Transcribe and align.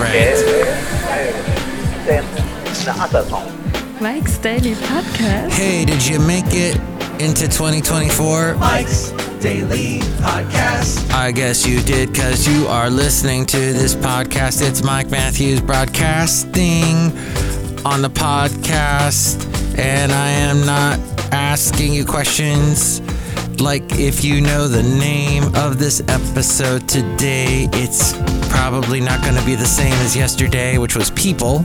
right. 0.00 0.40
Mike's 4.00 4.38
Daily 4.38 4.74
Podcast. 4.74 5.50
Hey, 5.50 5.84
did 5.84 6.06
you 6.06 6.18
make 6.18 6.46
it 6.48 6.76
into 7.20 7.46
2024? 7.46 8.54
Mike's 8.54 9.10
Daily 9.40 9.98
Podcast. 10.22 11.10
I 11.12 11.32
guess 11.32 11.66
you 11.66 11.80
did 11.82 12.12
because 12.12 12.48
you 12.48 12.66
are 12.66 12.88
listening 12.88 13.44
to 13.46 13.58
this 13.58 13.94
podcast. 13.94 14.66
It's 14.66 14.82
Mike 14.82 15.10
Matthews 15.10 15.60
broadcasting 15.60 16.94
on 17.84 18.00
the 18.00 18.10
podcast, 18.10 19.44
and 19.78 20.12
I 20.12 20.28
am 20.30 20.64
not 20.64 20.98
asking 21.32 21.92
you 21.92 22.06
questions 22.06 23.00
like 23.60 23.98
if 23.98 24.24
you 24.24 24.40
know 24.40 24.66
the 24.68 24.82
name 24.82 25.44
of 25.54 25.78
this 25.78 26.00
episode 26.08 26.88
today. 26.88 27.68
It's 27.72 28.14
probably 28.48 29.00
not 29.00 29.22
going 29.22 29.34
to 29.36 29.44
be 29.44 29.54
the 29.54 29.66
same 29.66 29.92
as 29.94 30.16
yesterday, 30.16 30.78
which 30.78 30.96
was 30.96 31.10
People, 31.10 31.64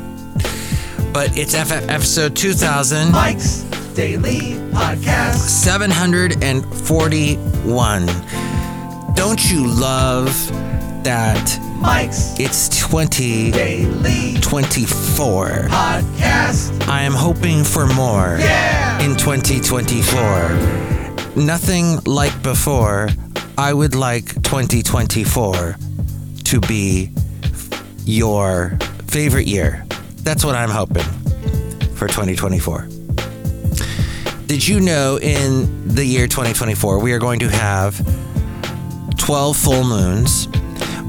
but 1.13 1.37
it's 1.37 1.53
F- 1.53 1.71
episode 1.89 2.35
2000. 2.35 3.11
Mike's 3.11 3.61
Daily 3.95 4.55
Podcast. 4.71 5.35
741. 5.35 8.05
Don't 9.15 9.49
you 9.51 9.65
love 9.67 10.27
that 11.03 11.59
Mike's 11.79 12.37
it's 12.39 12.67
2024? 12.87 13.51
Daily 13.51 14.33
Podcast. 15.69 16.87
I 16.89 17.03
am 17.03 17.13
hoping 17.13 17.63
for 17.63 17.85
more 17.87 18.37
Yeah. 18.39 18.99
in 19.01 19.15
2024. 19.15 20.94
Nothing 21.35 21.99
like 22.05 22.41
before. 22.41 23.09
I 23.57 23.73
would 23.73 23.93
like 23.93 24.25
2024 24.43 25.75
to 26.45 26.59
be 26.61 27.11
your 28.05 28.77
favorite 29.07 29.45
year. 29.45 29.85
That's 30.23 30.45
what 30.45 30.55
I'm 30.55 30.69
hoping 30.69 31.03
for 31.95 32.07
2024. 32.07 32.87
Did 34.47 34.65
you 34.65 34.79
know 34.79 35.19
in 35.19 35.87
the 35.87 36.05
year 36.05 36.27
2024 36.27 36.99
we 36.99 37.11
are 37.11 37.19
going 37.19 37.39
to 37.39 37.49
have 37.49 37.97
12 39.17 39.57
full 39.57 39.83
moons? 39.83 40.47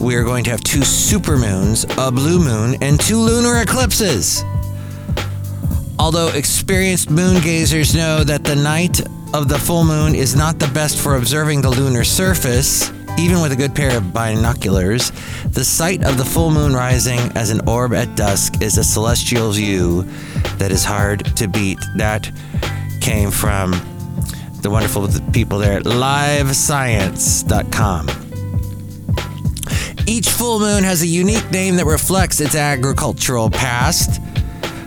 We 0.00 0.16
are 0.16 0.24
going 0.24 0.42
to 0.44 0.50
have 0.50 0.62
two 0.62 0.82
super 0.82 1.38
moons, 1.38 1.84
a 1.98 2.10
blue 2.10 2.40
moon, 2.40 2.76
and 2.82 2.98
two 2.98 3.18
lunar 3.18 3.62
eclipses. 3.62 4.44
Although 6.00 6.28
experienced 6.28 7.10
moon 7.10 7.36
gazers 7.36 7.94
know 7.94 8.24
that 8.24 8.42
the 8.42 8.56
night 8.56 9.00
of 9.34 9.48
the 9.48 9.58
full 9.58 9.84
moon 9.84 10.14
is 10.14 10.36
not 10.36 10.58
the 10.58 10.68
best 10.68 10.98
for 11.00 11.16
observing 11.16 11.62
the 11.62 11.70
lunar 11.70 12.04
surface, 12.04 12.90
even 13.18 13.40
with 13.40 13.52
a 13.52 13.56
good 13.56 13.74
pair 13.74 13.96
of 13.96 14.12
binoculars, 14.12 15.10
the 15.46 15.64
sight 15.64 16.04
of 16.04 16.18
the 16.18 16.24
full 16.24 16.50
moon 16.50 16.74
rising 16.74 17.18
as 17.34 17.50
an 17.50 17.66
orb 17.68 17.94
at 17.94 18.14
dusk 18.16 18.62
is 18.62 18.78
a 18.78 18.84
celestial 18.84 19.50
view 19.52 20.02
that 20.58 20.70
is 20.70 20.84
hard 20.84 21.24
to 21.36 21.48
beat. 21.48 21.78
That 21.96 22.30
came 23.00 23.30
from 23.30 23.72
the 24.60 24.68
wonderful 24.70 25.08
people 25.32 25.58
there 25.58 25.78
at 25.78 25.84
livescience.com. 25.84 28.08
Each 30.06 30.28
full 30.28 30.60
moon 30.60 30.84
has 30.84 31.00
a 31.02 31.06
unique 31.06 31.50
name 31.50 31.76
that 31.76 31.86
reflects 31.86 32.40
its 32.40 32.54
agricultural 32.54 33.50
past. 33.50 34.20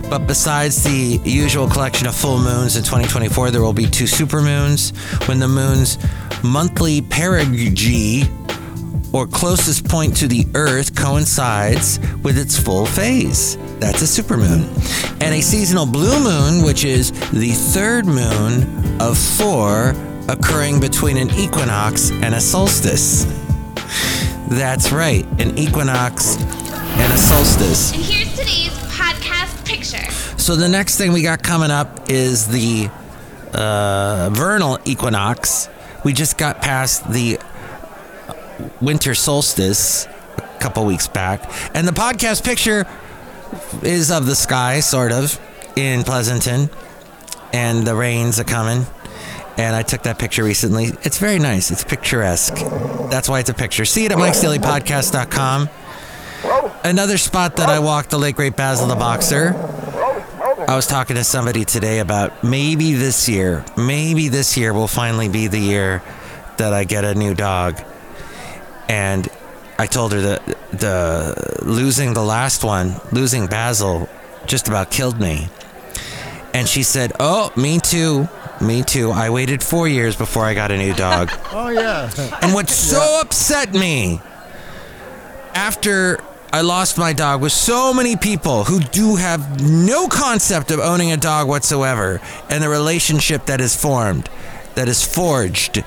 But 0.09 0.25
besides 0.25 0.83
the 0.83 1.21
usual 1.23 1.69
collection 1.69 2.07
of 2.07 2.15
full 2.15 2.39
moons 2.39 2.75
in 2.75 2.83
2024, 2.83 3.51
there 3.51 3.61
will 3.61 3.73
be 3.73 3.85
two 3.85 4.05
supermoons 4.05 4.91
when 5.27 5.39
the 5.39 5.47
moon's 5.47 5.99
monthly 6.43 7.01
perigee, 7.01 8.27
or 9.13 9.27
closest 9.27 9.87
point 9.87 10.15
to 10.17 10.27
the 10.27 10.47
Earth, 10.55 10.95
coincides 10.95 11.99
with 12.23 12.39
its 12.39 12.57
full 12.57 12.87
phase. 12.87 13.57
That's 13.79 14.01
a 14.01 14.21
supermoon. 14.21 14.63
And 15.21 15.35
a 15.35 15.41
seasonal 15.41 15.85
blue 15.85 16.23
moon, 16.23 16.63
which 16.63 16.85
is 16.85 17.11
the 17.31 17.51
third 17.51 18.05
moon 18.07 18.99
of 18.99 19.15
four 19.15 19.93
occurring 20.27 20.79
between 20.79 21.17
an 21.17 21.29
equinox 21.31 22.09
and 22.11 22.33
a 22.33 22.41
solstice. 22.41 23.25
That's 24.47 24.91
right, 24.91 25.25
an 25.39 25.55
equinox 25.57 26.37
and 26.37 27.13
a 27.13 27.17
solstice. 27.17 27.93
And 27.93 28.03
here's 28.03 28.31
today's. 28.31 28.78
So 30.49 30.55
the 30.55 30.67
next 30.67 30.97
thing 30.97 31.13
we 31.13 31.21
got 31.21 31.43
coming 31.43 31.69
up 31.69 32.09
is 32.09 32.47
the 32.47 32.89
uh, 33.53 34.31
vernal 34.33 34.79
equinox. 34.83 35.69
We 36.03 36.11
just 36.11 36.39
got 36.39 36.59
past 36.59 37.07
the 37.07 37.39
winter 38.81 39.13
solstice 39.13 40.07
a 40.07 40.57
couple 40.59 40.87
weeks 40.87 41.07
back, 41.07 41.43
and 41.75 41.87
the 41.87 41.91
podcast 41.91 42.43
picture 42.43 42.87
is 43.83 44.09
of 44.09 44.25
the 44.25 44.33
sky, 44.33 44.79
sort 44.79 45.11
of, 45.11 45.39
in 45.75 46.03
Pleasanton, 46.03 46.71
and 47.53 47.85
the 47.85 47.93
rains 47.93 48.39
are 48.39 48.43
coming. 48.43 48.87
And 49.55 49.75
I 49.75 49.83
took 49.83 50.01
that 50.01 50.17
picture 50.17 50.43
recently. 50.43 50.85
It's 51.03 51.19
very 51.19 51.37
nice. 51.37 51.69
It's 51.69 51.83
picturesque. 51.83 52.55
That's 53.11 53.29
why 53.29 53.41
it's 53.41 53.51
a 53.51 53.53
picture. 53.53 53.85
See 53.85 54.05
it 54.05 54.11
at 54.11 54.17
mikesdailypodcast.com. 54.17 55.69
Another 56.83 57.19
spot 57.19 57.57
that 57.57 57.69
I 57.69 57.77
walked, 57.77 58.09
the 58.09 58.17
late 58.17 58.35
great 58.35 58.55
Basil 58.55 58.87
the 58.87 58.95
Boxer. 58.95 59.53
I 60.69 60.75
was 60.75 60.85
talking 60.85 61.15
to 61.15 61.23
somebody 61.23 61.65
today 61.65 61.97
about 61.97 62.43
maybe 62.43 62.93
this 62.93 63.27
year, 63.27 63.65
maybe 63.75 64.27
this 64.27 64.55
year 64.55 64.71
will 64.71 64.87
finally 64.87 65.27
be 65.27 65.47
the 65.47 65.57
year 65.57 66.03
that 66.57 66.73
I 66.73 66.83
get 66.83 67.03
a 67.03 67.15
new 67.15 67.33
dog. 67.33 67.81
And 68.87 69.27
I 69.79 69.87
told 69.87 70.13
her 70.13 70.21
that 70.21 70.45
the 70.69 71.57
losing 71.63 72.13
the 72.13 72.21
last 72.21 72.63
one, 72.63 73.01
losing 73.11 73.47
Basil, 73.47 74.07
just 74.45 74.67
about 74.67 74.91
killed 74.91 75.19
me. 75.19 75.49
And 76.53 76.69
she 76.69 76.83
said, 76.83 77.13
"Oh, 77.19 77.51
me 77.55 77.79
too, 77.79 78.29
me 78.61 78.83
too. 78.83 79.09
I 79.09 79.31
waited 79.31 79.63
four 79.63 79.87
years 79.87 80.15
before 80.15 80.45
I 80.45 80.53
got 80.53 80.69
a 80.69 80.77
new 80.77 80.93
dog." 80.93 81.31
Oh 81.51 81.69
yeah. 81.69 82.11
And 82.43 82.53
what 82.53 82.69
so 82.91 83.21
upset 83.21 83.73
me 83.73 84.21
after 85.55 86.19
I 86.51 86.61
lost 86.61 86.97
my 86.97 87.13
dog 87.13 87.41
with 87.41 87.51
so 87.51 87.93
many 87.93 88.15
people 88.15 88.63
who 88.63 88.79
do 88.79 89.17
have 89.17 89.61
no 89.61 90.07
concept 90.07 90.71
of 90.71 90.79
owning 90.79 91.11
a 91.11 91.17
dog 91.17 91.47
whatsoever 91.47 92.19
and 92.49 92.63
the 92.63 92.69
relationship 92.69 93.45
that 93.45 93.61
is 93.61 93.79
formed, 93.79 94.27
that 94.73 94.87
is 94.87 95.05
forged. 95.05 95.83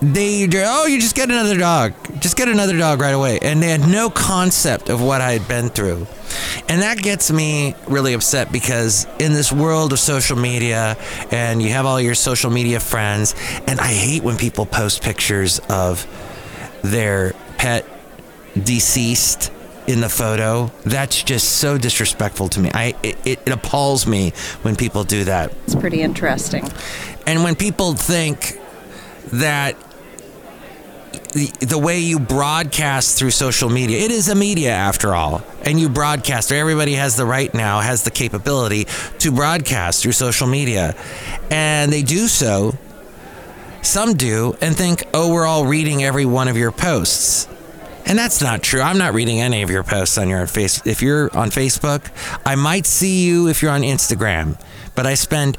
They, 0.00 0.48
oh, 0.64 0.86
you 0.86 1.00
just 1.00 1.14
get 1.14 1.28
another 1.28 1.58
dog. 1.58 1.92
Just 2.20 2.36
get 2.36 2.48
another 2.48 2.76
dog 2.78 3.00
right 3.00 3.12
away. 3.12 3.38
And 3.42 3.62
they 3.62 3.68
had 3.68 3.86
no 3.86 4.08
concept 4.08 4.88
of 4.88 5.02
what 5.02 5.20
I 5.20 5.32
had 5.32 5.46
been 5.48 5.68
through. 5.68 6.06
And 6.68 6.80
that 6.80 6.98
gets 6.98 7.30
me 7.30 7.74
really 7.86 8.14
upset 8.14 8.50
because 8.50 9.06
in 9.18 9.34
this 9.34 9.52
world 9.52 9.92
of 9.92 9.98
social 9.98 10.36
media, 10.36 10.96
and 11.30 11.62
you 11.62 11.70
have 11.70 11.84
all 11.84 12.00
your 12.00 12.14
social 12.14 12.50
media 12.50 12.80
friends, 12.80 13.34
and 13.66 13.80
I 13.80 13.88
hate 13.88 14.22
when 14.22 14.38
people 14.38 14.64
post 14.64 15.02
pictures 15.02 15.58
of 15.68 16.06
their 16.82 17.34
pet 17.58 17.86
deceased 18.62 19.50
in 19.86 20.00
the 20.00 20.08
photo. 20.08 20.70
That's 20.84 21.22
just 21.22 21.56
so 21.56 21.78
disrespectful 21.78 22.48
to 22.50 22.60
me. 22.60 22.70
I 22.72 22.94
it, 23.02 23.18
it 23.24 23.48
appalls 23.48 24.06
me 24.06 24.32
when 24.62 24.76
people 24.76 25.04
do 25.04 25.24
that. 25.24 25.52
It's 25.64 25.74
pretty 25.74 26.02
interesting. 26.02 26.68
And 27.26 27.42
when 27.42 27.54
people 27.54 27.94
think 27.94 28.58
that 29.32 29.76
the, 31.32 31.46
the 31.60 31.78
way 31.78 31.98
you 31.98 32.20
broadcast 32.20 33.18
through 33.18 33.32
social 33.32 33.68
media, 33.68 33.98
it 33.98 34.10
is 34.10 34.28
a 34.28 34.34
media 34.34 34.70
after 34.70 35.14
all, 35.14 35.42
and 35.62 35.80
you 35.80 35.88
broadcast. 35.88 36.52
Everybody 36.52 36.94
has 36.94 37.16
the 37.16 37.26
right 37.26 37.52
now, 37.52 37.80
has 37.80 38.04
the 38.04 38.10
capability 38.10 38.86
to 39.18 39.32
broadcast 39.32 40.02
through 40.02 40.12
social 40.12 40.46
media, 40.46 40.94
and 41.50 41.92
they 41.92 42.02
do 42.02 42.28
so. 42.28 42.74
Some 43.82 44.14
do 44.14 44.56
and 44.62 44.74
think, 44.74 45.04
oh, 45.12 45.30
we're 45.30 45.44
all 45.44 45.66
reading 45.66 46.02
every 46.02 46.24
one 46.24 46.48
of 46.48 46.56
your 46.56 46.72
posts. 46.72 47.46
And 48.06 48.18
that's 48.18 48.42
not 48.42 48.62
true. 48.62 48.82
I'm 48.82 48.98
not 48.98 49.14
reading 49.14 49.40
any 49.40 49.62
of 49.62 49.70
your 49.70 49.82
posts 49.82 50.18
on 50.18 50.28
your 50.28 50.46
face. 50.46 50.84
If 50.86 51.00
you're 51.00 51.34
on 51.36 51.50
Facebook, 51.50 52.10
I 52.44 52.54
might 52.54 52.86
see 52.86 53.24
you 53.24 53.48
if 53.48 53.62
you're 53.62 53.70
on 53.70 53.82
Instagram, 53.82 54.60
but 54.94 55.06
I 55.06 55.14
spend 55.14 55.56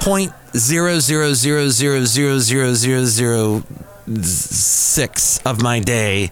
point 0.00 0.32
zero 0.56 0.98
zero 1.00 1.32
zero 1.34 1.68
zero 1.68 2.04
zero 2.04 2.38
zero 2.38 2.74
zero 2.74 3.04
zero 3.04 3.62
six 4.22 5.38
of 5.46 5.62
my 5.62 5.80
day 5.80 6.30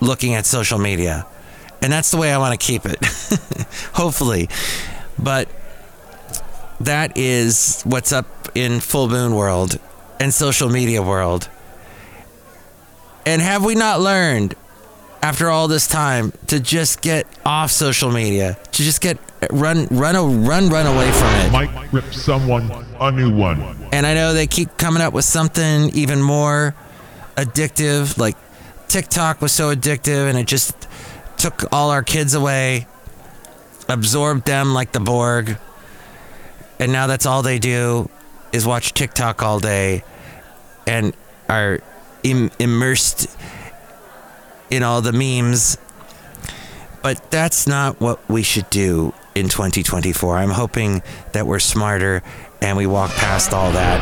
looking 0.00 0.34
at 0.34 0.46
social 0.46 0.78
media, 0.78 1.26
and 1.82 1.92
that's 1.92 2.10
the 2.10 2.16
way 2.18 2.32
I 2.32 2.38
want 2.38 2.58
to 2.58 2.64
keep 2.64 2.84
it. 2.84 2.98
Hopefully, 3.94 4.48
but 5.18 5.48
that 6.80 7.16
is 7.16 7.82
what's 7.82 8.12
up 8.12 8.26
in 8.54 8.80
full 8.80 9.08
moon 9.08 9.34
world 9.34 9.78
and 10.20 10.32
social 10.32 10.68
media 10.68 11.02
world. 11.02 11.48
And 13.26 13.42
have 13.42 13.64
we 13.64 13.74
not 13.74 14.00
learned 14.00 14.54
after 15.20 15.50
all 15.50 15.66
this 15.66 15.88
time 15.88 16.32
to 16.46 16.60
just 16.60 17.02
get 17.02 17.26
off 17.44 17.72
social 17.72 18.12
media, 18.12 18.56
to 18.70 18.82
just 18.82 19.00
get 19.00 19.18
run 19.50 19.88
run 19.90 20.44
run 20.44 20.68
run 20.68 20.86
away 20.86 21.10
from 21.10 21.34
it? 21.34 21.50
Mike 21.52 21.92
rip 21.92 22.14
someone 22.14 22.70
a 23.00 23.10
new 23.10 23.34
one. 23.34 23.60
And 23.92 24.06
I 24.06 24.14
know 24.14 24.32
they 24.32 24.46
keep 24.46 24.78
coming 24.78 25.02
up 25.02 25.12
with 25.12 25.24
something 25.24 25.90
even 25.90 26.22
more 26.22 26.76
addictive. 27.36 28.16
Like 28.16 28.36
TikTok 28.86 29.42
was 29.42 29.50
so 29.50 29.74
addictive 29.74 30.28
and 30.28 30.38
it 30.38 30.46
just 30.46 30.88
took 31.36 31.64
all 31.72 31.90
our 31.90 32.04
kids 32.04 32.32
away, 32.34 32.86
absorbed 33.88 34.46
them 34.46 34.72
like 34.72 34.92
the 34.92 35.00
Borg, 35.00 35.58
and 36.78 36.92
now 36.92 37.08
that's 37.08 37.26
all 37.26 37.42
they 37.42 37.58
do 37.58 38.08
is 38.52 38.64
watch 38.64 38.94
TikTok 38.94 39.42
all 39.42 39.58
day 39.58 40.04
and 40.86 41.14
are 41.48 41.80
Im- 42.26 42.50
immersed 42.58 43.28
in 44.70 44.82
all 44.82 45.00
the 45.00 45.12
memes. 45.12 45.78
But 47.02 47.30
that's 47.30 47.66
not 47.66 48.00
what 48.00 48.28
we 48.28 48.42
should 48.42 48.68
do 48.70 49.14
in 49.34 49.48
2024. 49.48 50.36
I'm 50.36 50.50
hoping 50.50 51.02
that 51.32 51.46
we're 51.46 51.60
smarter 51.60 52.22
and 52.60 52.76
we 52.76 52.86
walk 52.86 53.12
past 53.12 53.52
all 53.52 53.70
that. 53.72 54.00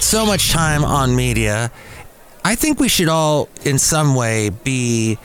So 0.00 0.26
much 0.26 0.50
time 0.50 0.84
on 0.84 1.14
media. 1.14 1.70
I 2.44 2.54
think 2.56 2.80
we 2.80 2.88
should 2.88 3.08
all, 3.08 3.48
in 3.64 3.78
some 3.78 4.14
way, 4.14 4.48
be 4.48 5.18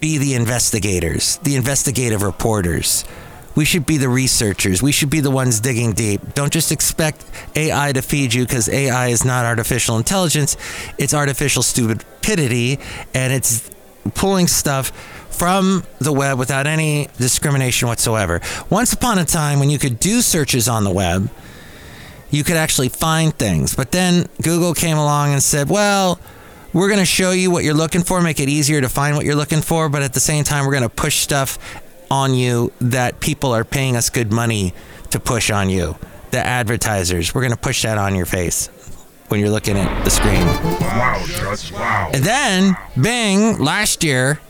be 0.00 0.18
the 0.18 0.34
investigators, 0.34 1.38
the 1.38 1.54
investigative 1.56 2.22
reporters. 2.22 3.04
We 3.54 3.64
should 3.64 3.86
be 3.86 3.98
the 3.98 4.08
researchers. 4.08 4.82
We 4.82 4.92
should 4.92 5.10
be 5.10 5.20
the 5.20 5.30
ones 5.30 5.60
digging 5.60 5.92
deep. 5.92 6.34
Don't 6.34 6.52
just 6.52 6.72
expect 6.72 7.24
AI 7.54 7.92
to 7.92 8.02
feed 8.02 8.32
you 8.32 8.44
because 8.44 8.68
AI 8.68 9.08
is 9.08 9.24
not 9.24 9.44
artificial 9.44 9.98
intelligence. 9.98 10.56
It's 10.98 11.14
artificial 11.14 11.62
stupidity 11.62 12.78
and 13.14 13.32
it's 13.32 13.70
pulling 14.14 14.46
stuff 14.46 14.88
from 15.30 15.84
the 15.98 16.12
web 16.12 16.38
without 16.38 16.66
any 16.66 17.08
discrimination 17.18 17.88
whatsoever. 17.88 18.40
Once 18.70 18.92
upon 18.92 19.18
a 19.18 19.24
time, 19.24 19.58
when 19.58 19.70
you 19.70 19.78
could 19.78 19.98
do 19.98 20.20
searches 20.20 20.68
on 20.68 20.84
the 20.84 20.90
web, 20.90 21.30
you 22.30 22.44
could 22.44 22.56
actually 22.56 22.88
find 22.88 23.34
things. 23.34 23.74
But 23.74 23.92
then 23.92 24.26
Google 24.40 24.74
came 24.74 24.96
along 24.96 25.32
and 25.32 25.42
said, 25.42 25.68
well, 25.68 26.18
we're 26.72 26.88
going 26.88 27.00
to 27.00 27.04
show 27.06 27.32
you 27.32 27.50
what 27.50 27.64
you're 27.64 27.74
looking 27.74 28.02
for, 28.02 28.22
make 28.22 28.40
it 28.40 28.48
easier 28.48 28.80
to 28.80 28.88
find 28.88 29.14
what 29.14 29.26
you're 29.26 29.36
looking 29.36 29.60
for, 29.60 29.90
but 29.90 30.02
at 30.02 30.14
the 30.14 30.20
same 30.20 30.42
time, 30.42 30.64
we're 30.64 30.72
going 30.72 30.82
to 30.82 30.88
push 30.88 31.16
stuff 31.16 31.58
on 32.12 32.34
you 32.34 32.70
that 32.78 33.20
people 33.20 33.54
are 33.54 33.64
paying 33.64 33.96
us 33.96 34.10
good 34.10 34.30
money 34.30 34.74
to 35.10 35.18
push 35.18 35.50
on 35.50 35.70
you. 35.70 35.96
The 36.30 36.46
advertisers, 36.46 37.34
we're 37.34 37.40
going 37.40 37.52
to 37.52 37.58
push 37.58 37.82
that 37.82 37.96
on 37.96 38.14
your 38.14 38.26
face 38.26 38.66
when 39.28 39.40
you're 39.40 39.48
looking 39.48 39.78
at 39.78 40.04
the 40.04 40.10
screen. 40.10 40.44
Wow, 40.44 41.22
just 41.26 41.72
wow. 41.72 42.10
And 42.12 42.22
then 42.22 42.76
Bing 43.00 43.58
last 43.58 44.04
year 44.04 44.40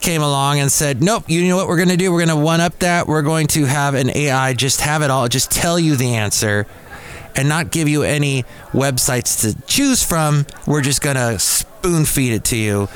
came 0.00 0.22
along 0.22 0.58
and 0.58 0.72
said, 0.72 1.00
"Nope, 1.00 1.24
you 1.28 1.46
know 1.46 1.54
what 1.56 1.68
we're 1.68 1.76
going 1.76 1.88
to 1.88 1.96
do? 1.96 2.10
We're 2.10 2.26
going 2.26 2.36
to 2.36 2.44
one 2.44 2.60
up 2.60 2.80
that. 2.80 3.06
We're 3.06 3.22
going 3.22 3.46
to 3.48 3.64
have 3.64 3.94
an 3.94 4.10
AI 4.10 4.52
just 4.54 4.80
have 4.80 5.02
it 5.02 5.10
all, 5.10 5.28
just 5.28 5.52
tell 5.52 5.78
you 5.78 5.94
the 5.94 6.16
answer 6.16 6.66
and 7.36 7.48
not 7.48 7.70
give 7.70 7.88
you 7.88 8.02
any 8.02 8.42
websites 8.72 9.42
to 9.42 9.60
choose 9.68 10.02
from. 10.02 10.46
We're 10.66 10.82
just 10.82 11.00
going 11.00 11.16
to 11.16 11.38
spoon 11.38 12.04
feed 12.04 12.32
it 12.32 12.44
to 12.46 12.56
you 12.56 12.88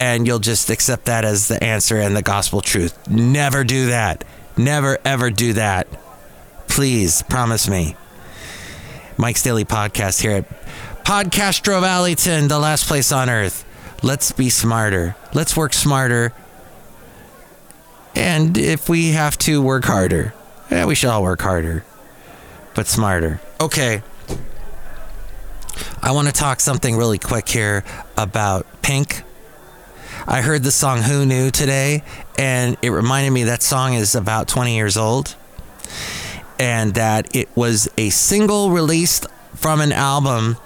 and 0.00 0.26
you'll 0.26 0.38
just 0.38 0.70
accept 0.70 1.06
that 1.06 1.24
as 1.24 1.48
the 1.48 1.62
answer 1.62 1.98
and 1.98 2.16
the 2.16 2.22
gospel 2.22 2.60
truth. 2.60 2.96
Never 3.08 3.64
do 3.64 3.86
that. 3.86 4.24
Never 4.56 4.98
ever 5.04 5.30
do 5.30 5.52
that. 5.54 5.86
Please 6.68 7.22
promise 7.22 7.68
me." 7.68 7.96
Mike's 9.16 9.42
Daily 9.42 9.64
Podcast 9.64 10.20
here 10.20 10.32
at 10.38 11.04
Podcastro 11.04 11.80
Valleyton, 11.80 12.48
the 12.48 12.58
last 12.58 12.86
place 12.86 13.12
on 13.12 13.30
earth. 13.30 13.64
Let's 14.02 14.32
be 14.32 14.50
smarter. 14.50 15.16
Let's 15.32 15.56
work 15.56 15.72
smarter. 15.72 16.32
And 18.16 18.56
if 18.58 18.88
we 18.88 19.10
have 19.12 19.36
to 19.38 19.62
work 19.62 19.84
harder, 19.84 20.34
yeah, 20.70 20.86
we 20.86 20.94
should 20.94 21.10
all 21.10 21.22
work 21.22 21.42
harder, 21.42 21.84
but 22.74 22.86
smarter. 22.86 23.40
Okay. 23.60 24.02
I 26.02 26.12
want 26.12 26.28
to 26.28 26.32
talk 26.32 26.60
something 26.60 26.96
really 26.96 27.18
quick 27.18 27.48
here 27.48 27.84
about 28.16 28.66
Pink. 28.82 29.22
I 30.26 30.40
heard 30.40 30.62
the 30.62 30.70
song 30.70 31.02
Who 31.02 31.26
Knew 31.26 31.50
today, 31.50 32.02
and 32.38 32.78
it 32.80 32.88
reminded 32.88 33.30
me 33.30 33.44
that 33.44 33.62
song 33.62 33.92
is 33.92 34.14
about 34.14 34.48
20 34.48 34.74
years 34.74 34.96
old 34.96 35.36
and 36.58 36.94
that 36.94 37.36
it 37.36 37.54
was 37.54 37.90
a 37.98 38.08
single 38.08 38.70
released 38.70 39.26
from 39.54 39.82
an 39.82 39.92
album 39.92 40.56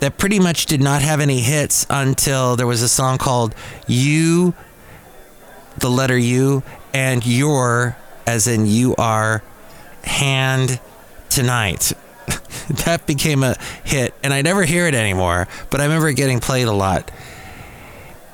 that 0.00 0.18
pretty 0.18 0.40
much 0.40 0.66
did 0.66 0.80
not 0.80 1.00
have 1.02 1.20
any 1.20 1.38
hits 1.38 1.86
until 1.88 2.56
there 2.56 2.66
was 2.66 2.82
a 2.82 2.88
song 2.88 3.18
called 3.18 3.54
You, 3.86 4.52
the 5.76 5.90
letter 5.90 6.18
U, 6.18 6.64
and 6.92 7.24
Your, 7.24 7.96
as 8.26 8.48
in 8.48 8.66
you 8.66 8.96
are, 8.96 9.44
hand 10.02 10.80
tonight. 11.28 11.92
that 12.84 13.06
became 13.06 13.44
a 13.44 13.54
hit, 13.84 14.12
and 14.24 14.34
I 14.34 14.42
never 14.42 14.64
hear 14.64 14.88
it 14.88 14.94
anymore, 14.94 15.46
but 15.70 15.80
I 15.80 15.84
remember 15.84 16.08
it 16.08 16.14
getting 16.14 16.40
played 16.40 16.66
a 16.66 16.72
lot. 16.72 17.12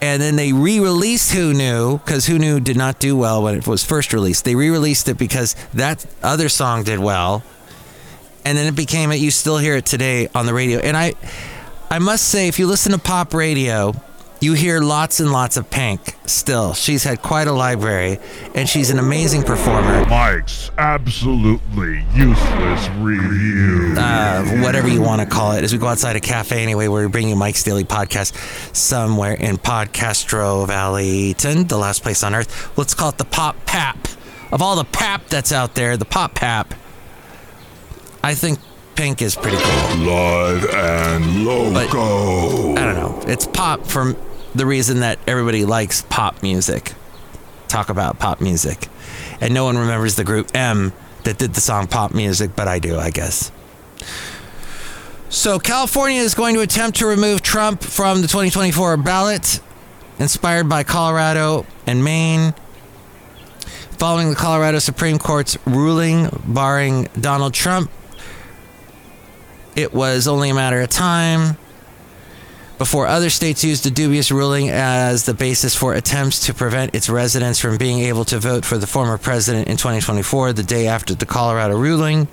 And 0.04 0.20
then 0.20 0.36
they 0.36 0.52
re 0.52 0.80
released 0.80 1.32
Who 1.32 1.54
Knew, 1.54 1.96
because 1.96 2.26
Who 2.26 2.38
Knew 2.38 2.60
did 2.60 2.76
not 2.76 2.98
do 2.98 3.16
well 3.16 3.42
when 3.42 3.54
it 3.54 3.66
was 3.66 3.82
first 3.82 4.12
released. 4.12 4.44
They 4.44 4.54
re 4.54 4.68
released 4.68 5.08
it 5.08 5.16
because 5.16 5.56
that 5.72 6.04
other 6.22 6.50
song 6.50 6.84
did 6.84 6.98
well. 6.98 7.42
And 8.44 8.58
then 8.58 8.66
it 8.66 8.76
became 8.76 9.12
it. 9.12 9.16
You 9.16 9.30
still 9.30 9.56
hear 9.56 9.76
it 9.76 9.86
today 9.86 10.28
on 10.34 10.44
the 10.44 10.52
radio. 10.52 10.78
And 10.80 10.94
I, 10.94 11.14
I 11.88 12.00
must 12.00 12.28
say, 12.28 12.48
if 12.48 12.58
you 12.58 12.66
listen 12.66 12.92
to 12.92 12.98
pop 12.98 13.32
radio, 13.32 13.94
you 14.44 14.52
hear 14.52 14.81
lots 14.81 15.20
and 15.20 15.32
lots 15.32 15.56
of 15.56 15.70
Pink 15.70 16.00
still. 16.26 16.75
She's 16.75 17.02
had 17.02 17.23
quite 17.23 17.49
a 17.49 17.52
library, 17.52 18.19
and 18.55 18.69
she's 18.69 18.91
an 18.91 18.99
amazing 18.99 19.43
performer. 19.43 20.05
Mike's 20.05 20.70
absolutely 20.76 22.05
useless 22.14 22.88
review. 22.99 23.94
uh, 23.96 24.44
whatever 24.62 24.87
you 24.87 25.00
want 25.00 25.23
to 25.23 25.26
call 25.26 25.52
it, 25.52 25.64
as 25.64 25.73
we 25.73 25.79
go 25.79 25.87
outside 25.87 26.17
a 26.17 26.20
cafe 26.20 26.62
anyway, 26.62 26.88
where 26.88 27.02
we 27.06 27.11
bring 27.11 27.29
you 27.29 27.37
Mike's 27.37 27.62
Daily 27.62 27.85
Podcast 27.85 28.37
somewhere 28.76 29.32
in 29.32 29.56
Podcastro 29.56 30.67
Valleyton, 30.69 31.67
the 31.67 31.79
last 31.79 32.02
place 32.02 32.23
on 32.23 32.35
earth. 32.35 32.76
Let's 32.76 32.93
call 32.93 33.08
it 33.08 33.19
the 33.19 33.25
Pop 33.25 33.56
Pap. 33.64 33.96
Of 34.52 34.61
all 34.61 34.76
the 34.76 34.85
pap 34.85 35.26
that's 35.29 35.52
out 35.52 35.75
there, 35.75 35.96
the 35.96 36.05
Pop 36.05 36.35
Pap, 36.35 36.75
I 38.23 38.35
think 38.35 38.58
Pink 38.94 39.23
is 39.23 39.35
pretty 39.35 39.56
cool. 39.56 39.96
Blood 40.05 40.64
and 40.67 41.44
loco. 41.44 42.73
I 42.76 42.85
don't 42.85 42.94
know. 42.94 43.20
It's 43.26 43.46
pop 43.46 43.85
for 43.87 44.14
the 44.54 44.66
reason 44.66 45.00
that 45.00 45.18
everybody 45.26 45.64
likes 45.64 46.02
pop 46.02 46.42
music. 46.42 46.92
Talk 47.68 47.88
about 47.88 48.18
pop 48.18 48.40
music. 48.40 48.88
And 49.40 49.52
no 49.52 49.64
one 49.64 49.76
remembers 49.76 50.16
the 50.16 50.24
group 50.24 50.54
M 50.54 50.92
that 51.24 51.38
did 51.38 51.54
the 51.54 51.60
song 51.60 51.86
pop 51.86 52.14
music, 52.14 52.52
but 52.54 52.68
I 52.68 52.78
do, 52.78 52.98
I 52.98 53.10
guess. 53.10 53.50
So, 55.28 55.58
California 55.58 56.20
is 56.20 56.34
going 56.34 56.55
to 56.55 56.60
attempt 56.60 56.98
to 56.98 57.06
remove 57.06 57.43
Trump 57.43 57.82
from 57.82 58.20
the 58.20 58.29
2024 58.29 58.96
ballot, 58.98 59.60
inspired 60.20 60.69
by 60.69 60.84
Colorado 60.84 61.67
and 61.86 62.05
Maine. 62.05 62.55
Following 63.98 64.31
the 64.31 64.36
Colorado 64.36 64.79
Supreme 64.79 65.19
Court's 65.19 65.56
ruling 65.67 66.29
barring 66.46 67.08
Donald 67.19 67.55
Trump, 67.55 67.90
it 69.74 69.93
was 69.93 70.29
only 70.29 70.50
a 70.50 70.55
matter 70.55 70.81
of 70.81 70.88
time 70.90 71.56
before 72.78 73.06
other 73.06 73.31
states 73.31 73.62
used 73.62 73.84
the 73.84 73.90
dubious 73.90 74.31
ruling 74.31 74.70
as 74.70 75.24
the 75.26 75.34
basis 75.34 75.74
for 75.74 75.94
attempts 75.94 76.46
to 76.46 76.54
prevent 76.54 76.94
its 76.94 77.08
residents 77.08 77.60
from 77.60 77.76
being 77.78 78.00
able 78.00 78.24
to 78.24 78.38
vote 78.38 78.64
for 78.64 78.78
the 78.78 78.86
former 78.86 79.16
president 79.19 79.69
in 79.69 79.76
2024, 79.76 80.52
the 80.52 80.62
day 80.62 80.86
after 80.86 81.14
the 81.14 81.26
Colorado 81.26 81.76
ruling. 81.76 82.28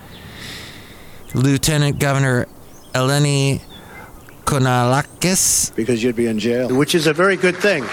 Lieutenant 1.33 1.99
Governor 1.99 2.47
Eleni 2.93 3.61
Kounalakis 4.45 5.73
because 5.75 6.03
you'd 6.03 6.15
be 6.15 6.27
in 6.27 6.39
jail, 6.39 6.75
which 6.75 6.93
is 6.95 7.07
a 7.07 7.13
very 7.13 7.37
good 7.37 7.55
thing. 7.55 7.83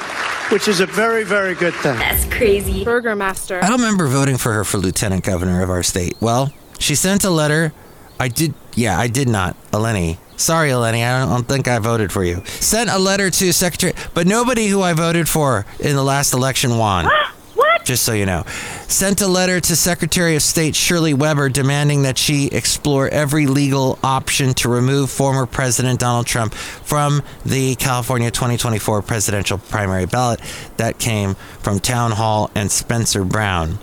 Which 0.50 0.66
is 0.66 0.80
a 0.80 0.86
very, 0.86 1.24
very 1.24 1.54
good 1.54 1.74
thing. 1.74 1.98
That's 1.98 2.24
crazy. 2.24 2.82
Burgermaster. 2.82 3.62
I 3.62 3.68
don't 3.68 3.80
remember 3.80 4.06
voting 4.06 4.38
for 4.38 4.54
her 4.54 4.64
for 4.64 4.78
lieutenant 4.78 5.22
governor 5.22 5.62
of 5.62 5.68
our 5.68 5.82
state. 5.82 6.14
Well, 6.22 6.52
she 6.78 6.94
sent 6.94 7.22
a 7.24 7.30
letter. 7.30 7.74
I 8.18 8.28
did, 8.28 8.54
yeah, 8.74 8.98
I 8.98 9.08
did 9.08 9.28
not. 9.28 9.56
Eleni. 9.72 10.16
Sorry, 10.38 10.70
Eleni, 10.70 11.04
I 11.04 11.26
don't, 11.26 11.48
think 11.48 11.66
I 11.66 11.80
voted 11.80 12.12
for 12.12 12.22
you. 12.22 12.42
Sent 12.46 12.88
a 12.90 12.98
letter 12.98 13.28
to 13.28 13.52
Secretary, 13.52 13.92
but 14.14 14.28
nobody 14.28 14.68
who 14.68 14.80
I 14.80 14.92
voted 14.92 15.28
for 15.28 15.66
in 15.80 15.96
the 15.96 16.04
last 16.04 16.32
election 16.32 16.78
won. 16.78 17.08
What? 17.54 17.84
Just 17.84 18.04
so 18.04 18.12
you 18.12 18.24
know. 18.24 18.44
Sent 18.86 19.20
a 19.20 19.26
letter 19.26 19.58
to 19.60 19.74
Secretary 19.74 20.36
of 20.36 20.42
State 20.42 20.76
Shirley 20.76 21.12
Weber 21.12 21.48
demanding 21.48 22.02
that 22.02 22.16
she 22.16 22.46
explore 22.46 23.08
every 23.08 23.48
legal 23.48 23.98
option 24.00 24.54
to 24.54 24.68
remove 24.68 25.10
former 25.10 25.44
President 25.44 25.98
Donald 25.98 26.26
Trump 26.26 26.54
from 26.54 27.20
the 27.44 27.74
California 27.74 28.30
2024 28.30 29.02
presidential 29.02 29.58
primary 29.58 30.06
ballot. 30.06 30.40
That 30.76 31.00
came 31.00 31.34
from 31.34 31.80
Town 31.80 32.12
Hall 32.12 32.48
and 32.54 32.70
Spencer 32.70 33.24
Brown. 33.24 33.80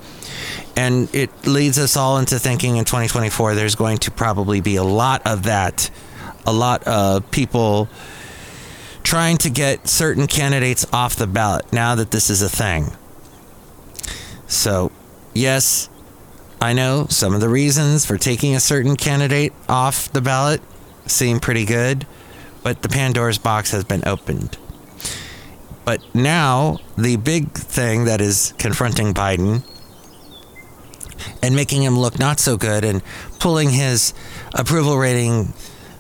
And 0.78 1.14
it 1.14 1.30
leads 1.46 1.78
us 1.78 1.98
all 1.98 2.18
into 2.18 2.40
thinking 2.40 2.78
in 2.78 2.86
2024 2.86 3.56
there's 3.56 3.76
going 3.76 3.98
to 4.00 4.12
probably 4.12 4.62
be 4.62 4.78
a 4.78 4.84
lot 4.84 5.22
of 5.26 5.44
that. 5.44 5.90
A 6.46 6.54
lot 6.54 6.84
of 6.84 7.30
people 7.32 7.90
trying 9.04 9.38
to 9.38 9.50
get 9.50 9.88
certain 9.88 10.28
candidates 10.28 10.86
off 10.92 11.16
the 11.16 11.28
ballot 11.28 11.72
now 11.72 11.96
that 11.96 12.12
this 12.12 12.30
is 12.30 12.42
a 12.42 12.50
thing. 12.50 12.92
So, 14.48 14.92
yes, 15.34 15.90
I 16.62 16.74
know 16.74 17.08
some 17.10 17.34
of 17.34 17.42
the 17.42 17.50
reasons 17.50 18.06
for 18.06 18.18
taking 18.18 18.56
a 18.56 18.60
certain 18.60 18.96
candidate 18.96 19.54
off 19.70 20.12
the 20.12 20.22
ballot 20.22 20.62
seem 21.06 21.40
pretty 21.40 21.66
good, 21.66 22.08
but 22.64 22.82
the 22.82 22.90
Pandora's 22.90 23.38
box 23.38 23.72
has 23.72 23.84
been 23.84 24.04
opened. 24.08 24.58
But 25.84 26.02
now, 26.16 26.80
the 26.98 27.18
big 27.18 27.52
thing 27.52 28.06
that 28.06 28.22
is 28.22 28.54
confronting 28.58 29.14
Biden 29.14 29.64
and 31.44 31.56
making 31.56 31.84
him 31.84 31.98
look 32.00 32.18
not 32.18 32.40
so 32.40 32.58
good 32.58 32.84
and 32.84 33.04
pulling 33.40 33.70
his 33.70 34.14
approval 34.54 34.98
rating 34.98 35.54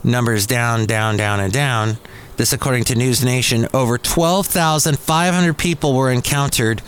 numbers 0.06 0.46
down, 0.46 0.86
down, 0.86 1.18
down, 1.18 1.40
and 1.40 1.52
down. 1.52 1.98
This, 2.38 2.54
according 2.54 2.84
to 2.86 2.96
News 2.96 3.24
Nation, 3.24 3.68
over 3.74 3.98
12,500 3.98 5.58
people 5.58 5.94
were 5.94 6.12
encountered 6.12 6.82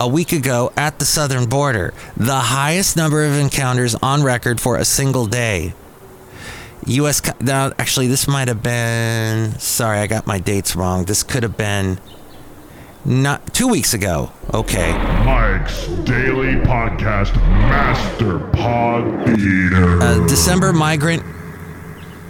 a 0.00 0.08
week 0.08 0.32
ago 0.32 0.72
at 0.76 0.98
the 0.98 1.04
southern 1.04 1.48
border, 1.48 1.92
the 2.16 2.34
highest 2.34 2.96
number 2.96 3.24
of 3.24 3.32
encounters 3.32 3.94
on 3.96 4.22
record 4.22 4.60
for 4.60 4.76
a 4.76 4.84
single 4.84 5.26
day. 5.26 5.74
U.S. 6.86 7.22
Now, 7.40 7.72
actually, 7.78 8.08
this 8.08 8.28
might 8.28 8.48
have 8.48 8.62
been. 8.62 9.58
Sorry, 9.58 9.98
I 9.98 10.06
got 10.06 10.26
my 10.26 10.38
dates 10.38 10.76
wrong. 10.76 11.04
This 11.06 11.22
could 11.22 11.42
have 11.42 11.56
been 11.56 11.98
not 13.04 13.54
two 13.54 13.68
weeks 13.68 13.94
ago. 13.94 14.32
Okay. 14.52 14.92
Mike's 15.24 15.86
Daily 16.04 16.56
Podcast 16.56 17.34
Master 17.36 18.38
Pod 18.50 19.24
Beater. 19.24 20.00
Uh, 20.02 20.26
December 20.26 20.72
migrant 20.74 21.22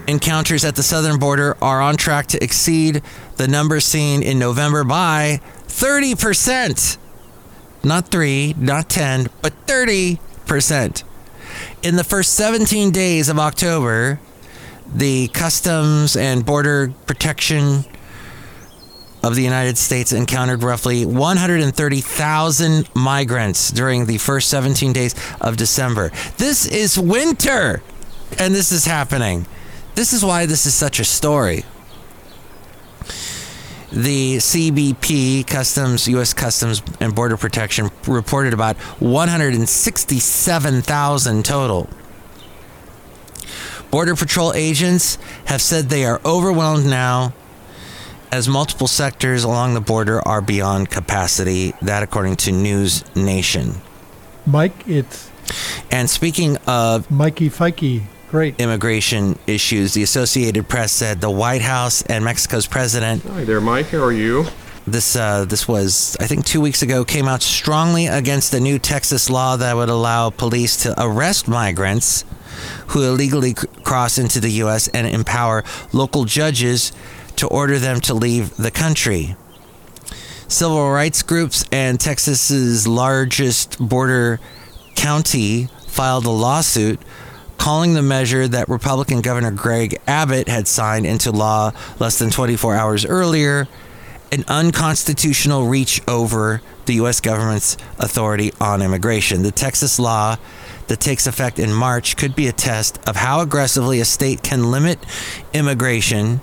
encounters 0.06 0.64
at 0.64 0.76
the 0.76 0.82
southern 0.82 1.18
border 1.18 1.56
are 1.62 1.80
on 1.80 1.96
track 1.96 2.26
to 2.28 2.42
exceed 2.42 3.02
the 3.36 3.48
number 3.48 3.80
seen 3.80 4.22
in 4.22 4.38
November 4.38 4.84
by 4.84 5.40
30%. 5.66 6.98
Not 7.82 8.08
3, 8.08 8.54
not 8.58 8.88
10, 8.88 9.28
but 9.42 9.66
30%. 9.66 11.04
In 11.82 11.96
the 11.96 12.04
first 12.04 12.34
17 12.34 12.90
days 12.90 13.28
of 13.28 13.38
October, 13.38 14.18
the 14.92 15.28
Customs 15.28 16.16
and 16.16 16.44
Border 16.44 16.92
Protection 17.06 17.84
of 19.22 19.34
the 19.34 19.42
United 19.42 19.78
States 19.78 20.12
encountered 20.12 20.62
roughly 20.62 21.06
130,000 21.06 22.94
migrants 22.94 23.70
during 23.70 24.04
the 24.06 24.18
first 24.18 24.50
17 24.50 24.92
days 24.92 25.14
of 25.40 25.56
December. 25.56 26.10
This 26.36 26.66
is 26.66 26.98
winter, 26.98 27.82
and 28.38 28.54
this 28.54 28.70
is 28.70 28.84
happening. 28.84 29.46
This 29.94 30.12
is 30.12 30.22
why 30.24 30.46
this 30.46 30.66
is 30.66 30.74
such 30.74 30.98
a 31.00 31.04
story. 31.04 31.64
The 33.92 34.36
CBP, 34.38 35.46
Customs, 35.46 36.08
U.S. 36.08 36.34
Customs 36.34 36.82
and 36.98 37.14
Border 37.14 37.36
Protection, 37.36 37.90
reported 38.08 38.52
about 38.52 38.76
167,000 38.76 41.44
total. 41.44 41.88
Border 43.92 44.16
Patrol 44.16 44.52
agents 44.54 45.18
have 45.44 45.62
said 45.62 45.90
they 45.90 46.04
are 46.04 46.20
overwhelmed 46.24 46.86
now 46.86 47.32
as 48.32 48.48
multiple 48.48 48.88
sectors 48.88 49.44
along 49.44 49.74
the 49.74 49.80
border 49.80 50.20
are 50.26 50.40
beyond 50.40 50.90
capacity. 50.90 51.72
That, 51.82 52.02
according 52.02 52.34
to 52.36 52.50
News 52.50 53.04
Nation. 53.14 53.74
Mike, 54.44 54.88
it's 54.88 55.30
And 55.92 56.10
speaking 56.10 56.56
of 56.66 57.08
Mikey 57.12 57.48
Fikey. 57.48 58.06
Great. 58.34 58.60
immigration 58.60 59.38
issues, 59.46 59.94
the 59.94 60.02
Associated 60.02 60.68
Press 60.68 60.90
said 60.90 61.20
the 61.20 61.30
White 61.30 61.62
House 61.62 62.02
and 62.02 62.24
Mexico's 62.24 62.66
president 62.66 63.22
Hi 63.22 63.44
there, 63.44 63.60
Mike. 63.60 63.90
How 63.90 64.02
are 64.02 64.12
you? 64.12 64.46
this 64.88 65.14
uh, 65.14 65.44
this 65.44 65.68
was 65.68 66.16
I 66.18 66.26
think 66.26 66.44
two 66.44 66.60
weeks 66.60 66.82
ago 66.82 67.04
came 67.04 67.28
out 67.28 67.42
strongly 67.42 68.08
against 68.08 68.52
a 68.52 68.58
new 68.58 68.80
Texas 68.80 69.30
law 69.30 69.54
that 69.58 69.76
would 69.76 69.88
allow 69.88 70.30
police 70.30 70.82
to 70.82 71.00
arrest 71.00 71.46
migrants 71.46 72.24
who 72.88 73.04
illegally 73.04 73.54
c- 73.54 73.68
cross 73.84 74.18
into 74.18 74.40
the 74.40 74.50
U.S. 74.64 74.88
and 74.88 75.06
empower 75.06 75.62
local 75.92 76.24
judges 76.24 76.90
to 77.36 77.46
order 77.46 77.78
them 77.78 78.00
to 78.00 78.14
leave 78.14 78.56
the 78.56 78.72
country. 78.72 79.36
Civil 80.48 80.90
rights 80.90 81.22
groups 81.22 81.64
and 81.70 82.00
Texas's 82.00 82.88
largest 82.88 83.78
border 83.78 84.40
county 84.96 85.68
filed 85.86 86.26
a 86.26 86.30
lawsuit 86.30 86.98
calling 87.64 87.94
the 87.94 88.02
measure 88.02 88.46
that 88.46 88.68
Republican 88.68 89.22
Governor 89.22 89.50
Greg 89.50 89.98
Abbott 90.06 90.48
had 90.48 90.68
signed 90.68 91.06
into 91.06 91.30
law 91.30 91.72
less 91.98 92.18
than 92.18 92.28
24 92.28 92.74
hours 92.76 93.06
earlier 93.06 93.66
an 94.30 94.44
unconstitutional 94.48 95.66
reach 95.66 96.02
over 96.06 96.60
the 96.84 96.96
U.S. 96.96 97.22
government's 97.22 97.78
authority 97.98 98.52
on 98.60 98.82
immigration. 98.82 99.44
The 99.44 99.50
Texas 99.50 99.98
law 99.98 100.36
that 100.88 101.00
takes 101.00 101.26
effect 101.26 101.58
in 101.58 101.72
March 101.72 102.18
could 102.18 102.36
be 102.36 102.48
a 102.48 102.52
test 102.52 102.98
of 103.08 103.16
how 103.16 103.40
aggressively 103.40 103.98
a 103.98 104.04
state 104.04 104.42
can 104.42 104.70
limit 104.70 104.98
immigration 105.54 106.42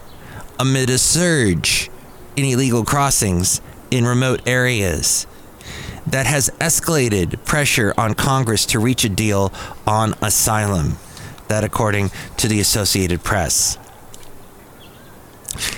amid 0.59 0.89
a 0.89 0.97
surge 0.97 1.91
in 2.35 2.45
illegal 2.45 2.83
crossings 2.83 3.61
in 3.91 4.05
remote 4.05 4.41
areas 4.47 5.27
that 6.07 6.25
has 6.25 6.49
escalated 6.59 7.45
pressure 7.45 7.93
on 7.95 8.15
Congress 8.15 8.65
to 8.65 8.79
reach 8.79 9.03
a 9.03 9.09
deal 9.09 9.53
on 9.85 10.15
asylum. 10.23 10.97
That, 11.51 11.65
according 11.65 12.11
to 12.37 12.47
the 12.47 12.61
Associated 12.61 13.25
Press. 13.25 13.77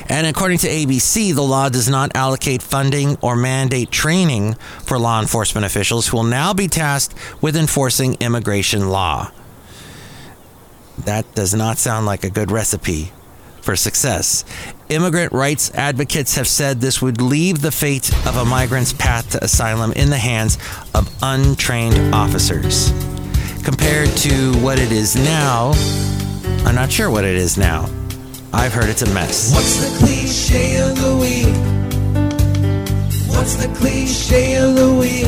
And 0.07 0.27
according 0.27 0.59
to 0.59 0.67
ABC, 0.67 1.33
the 1.33 1.41
law 1.41 1.67
does 1.69 1.89
not 1.89 2.15
allocate 2.15 2.61
funding 2.61 3.17
or 3.21 3.35
mandate 3.35 3.89
training 3.89 4.53
for 4.85 4.99
law 4.99 5.19
enforcement 5.19 5.65
officials 5.65 6.07
who 6.07 6.17
will 6.17 6.25
now 6.25 6.53
be 6.53 6.67
tasked 6.67 7.15
with 7.41 7.57
enforcing 7.57 8.17
immigration 8.19 8.89
law. 8.89 9.31
That 11.05 11.33
does 11.33 11.55
not 11.55 11.79
sound 11.79 12.05
like 12.05 12.23
a 12.23 12.29
good 12.29 12.51
recipe 12.51 13.11
for 13.61 13.75
success. 13.75 14.45
Immigrant 14.89 15.33
rights 15.33 15.71
advocates 15.73 16.35
have 16.35 16.47
said 16.47 16.81
this 16.81 17.01
would 17.01 17.19
leave 17.19 17.61
the 17.63 17.71
fate 17.71 18.13
of 18.27 18.37
a 18.37 18.45
migrant's 18.45 18.93
path 18.93 19.31
to 19.31 19.43
asylum 19.43 19.91
in 19.93 20.11
the 20.11 20.17
hands 20.17 20.59
of 20.93 21.11
untrained 21.23 22.13
officers. 22.13 22.91
Compared 23.63 24.09
to 24.17 24.51
what 24.59 24.77
it 24.77 24.91
is 24.91 25.15
now, 25.15 25.71
I'm 26.65 26.75
not 26.75 26.91
sure 26.91 27.09
what 27.09 27.23
it 27.23 27.35
is 27.35 27.57
now. 27.57 27.89
I've 28.51 28.73
heard 28.73 28.89
it's 28.89 29.03
a 29.03 29.13
mess. 29.13 29.53
What's 29.53 29.89
the 29.89 30.05
cliche 30.05 30.81
of 30.81 30.97
the 30.97 31.15
week? 31.15 31.45
What's 33.29 33.55
the 33.55 33.73
cliche 33.73 34.57
of 34.57 34.75
the 34.75 34.93
week? 34.93 35.27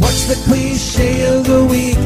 What's 0.00 0.26
the 0.26 0.34
cliche 0.44 1.38
of 1.38 1.46
the 1.46 1.64
week? 1.64 1.96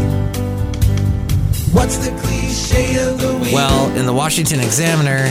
What's 1.74 1.96
the 1.96 2.14
cliche 2.20 3.02
of 3.02 3.18
the 3.18 3.38
week? 3.38 3.54
Well, 3.54 3.90
in 3.96 4.04
the 4.04 4.12
Washington 4.12 4.60
Examiner, 4.60 5.22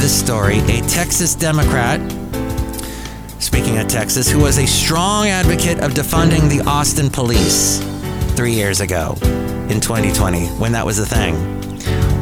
this 0.00 0.18
story 0.18 0.58
a 0.62 0.80
Texas 0.88 1.36
Democrat, 1.36 2.00
speaking 3.38 3.78
of 3.78 3.86
Texas, 3.86 4.28
who 4.28 4.40
was 4.40 4.58
a 4.58 4.66
strong 4.66 5.28
advocate 5.28 5.78
of 5.78 5.92
defunding 5.92 6.50
the 6.50 6.68
Austin 6.68 7.08
police 7.08 7.87
three 8.38 8.54
years 8.54 8.80
ago 8.80 9.16
in 9.68 9.80
2020, 9.80 10.46
when 10.60 10.70
that 10.70 10.86
was 10.86 11.00
a 11.00 11.04
thing, 11.04 11.34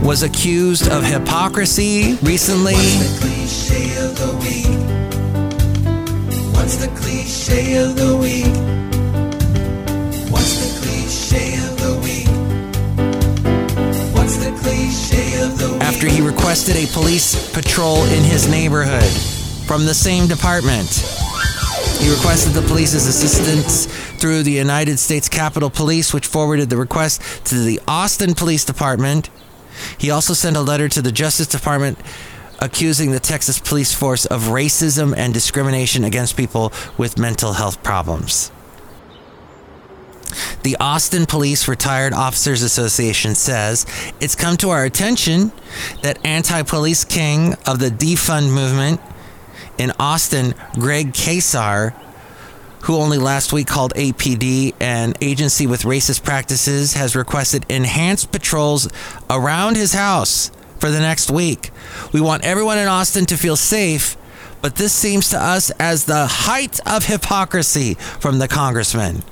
was 0.02 0.23
accused 0.23 0.90
of 0.90 1.04
hypocrisy 1.04 2.14
recently. 2.23 2.73
What's 2.73 2.96
the 2.96 3.18
cliche 3.20 3.96
of 4.02 4.16
the 4.16 4.32
week? 4.40 4.64
What's 6.54 6.78
the 6.80 6.88
cliche 6.96 7.76
of 7.76 7.96
the 7.96 8.16
week? 8.16 8.56
What's 10.32 10.56
the 10.56 10.80
cliche 10.80 11.58
of 11.68 11.76
the 11.76 11.92
week? 12.00 12.28
What's 14.14 14.37
the 14.38 14.52
cliche 14.62 15.42
of 15.42 15.58
the 15.58 15.68
week? 15.75 15.82
after 15.82 16.08
he 16.08 16.23
requested 16.23 16.76
a 16.76 16.87
police 16.94 17.52
patrol 17.52 18.02
in 18.04 18.25
his 18.25 18.49
neighborhood 18.49 19.12
from 19.66 19.85
the 19.85 19.92
same 19.92 20.26
department. 20.26 20.88
He 22.00 22.11
requested 22.11 22.54
the 22.54 22.62
police's 22.62 23.06
assistance 23.06 23.87
through 24.18 24.42
the 24.42 24.52
United 24.52 24.99
States 24.99 25.28
Capitol 25.28 25.70
Police, 25.70 26.12
which 26.12 26.26
forwarded 26.26 26.70
the 26.70 26.76
request 26.76 27.23
to 27.46 27.56
the 27.56 27.80
Austin 27.87 28.35
Police 28.35 28.64
Department. 28.64 29.30
He 29.99 30.11
also 30.11 30.32
sent 30.35 30.56
a 30.56 30.62
letter 30.62 30.88
to 30.88 31.02
the 31.02 31.12
Justice 31.12 31.46
Department 31.46 31.99
accusing 32.61 33.11
the 33.11 33.20
Texas 33.20 33.58
police 33.58 33.92
force 33.92 34.25
of 34.26 34.44
racism 34.44 35.14
and 35.16 35.35
discrimination 35.35 36.04
against 36.04 36.37
people 36.37 36.73
with 36.96 37.18
mental 37.18 37.52
health 37.52 37.82
problems. 37.82 38.50
The 40.62 40.76
Austin 40.80 41.26
Police 41.26 41.68
Retired 41.68 42.12
Officers 42.12 42.62
Association 42.62 43.35
says 43.35 43.87
it's 44.20 44.35
come 44.35 44.56
to 44.58 44.70
our 44.70 44.85
attention 44.85 45.52
that 46.02 46.18
anti 46.25 46.62
police 46.62 47.04
king 47.04 47.54
of 47.66 47.78
the 47.78 47.90
defund 47.90 48.52
movement 48.52 49.00
in 49.78 49.92
Austin, 49.99 50.54
Greg 50.75 51.12
Casar, 51.12 51.94
who 52.83 52.97
only 52.97 53.18
last 53.18 53.52
week 53.52 53.66
called 53.66 53.92
APD 53.95 54.75
an 54.80 55.14
agency 55.21 55.66
with 55.66 55.83
racist 55.83 56.23
practices, 56.23 56.95
has 56.95 57.16
requested 57.16 57.66
enhanced 57.68 58.33
patrols 58.33 58.88
around 59.28 59.76
his 59.76 59.92
house 59.92 60.50
for 60.78 60.90
the 60.90 61.00
next 61.00 61.30
week. 61.30 61.71
We 62.12 62.21
want 62.21 62.45
everyone 62.45 62.78
in 62.78 62.88
Austin 62.88 63.26
to 63.26 63.37
feel 63.37 63.56
safe, 63.56 64.16
but 64.62 64.76
this 64.76 64.92
seems 64.92 65.30
to 65.30 65.42
us 65.42 65.71
as 65.78 66.04
the 66.04 66.26
height 66.26 66.80
of 66.87 67.06
hypocrisy 67.06 67.95
from 67.95 68.38
the 68.38 68.49
congressman. 68.49 69.23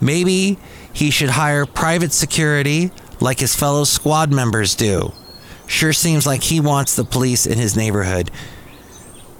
Maybe 0.00 0.58
he 0.92 1.10
should 1.10 1.30
hire 1.30 1.66
private 1.66 2.12
security 2.12 2.90
like 3.20 3.40
his 3.40 3.54
fellow 3.54 3.84
squad 3.84 4.32
members 4.32 4.74
do. 4.74 5.12
Sure 5.66 5.92
seems 5.92 6.26
like 6.26 6.42
he 6.42 6.60
wants 6.60 6.94
the 6.94 7.04
police 7.04 7.46
in 7.46 7.58
his 7.58 7.76
neighborhood 7.76 8.30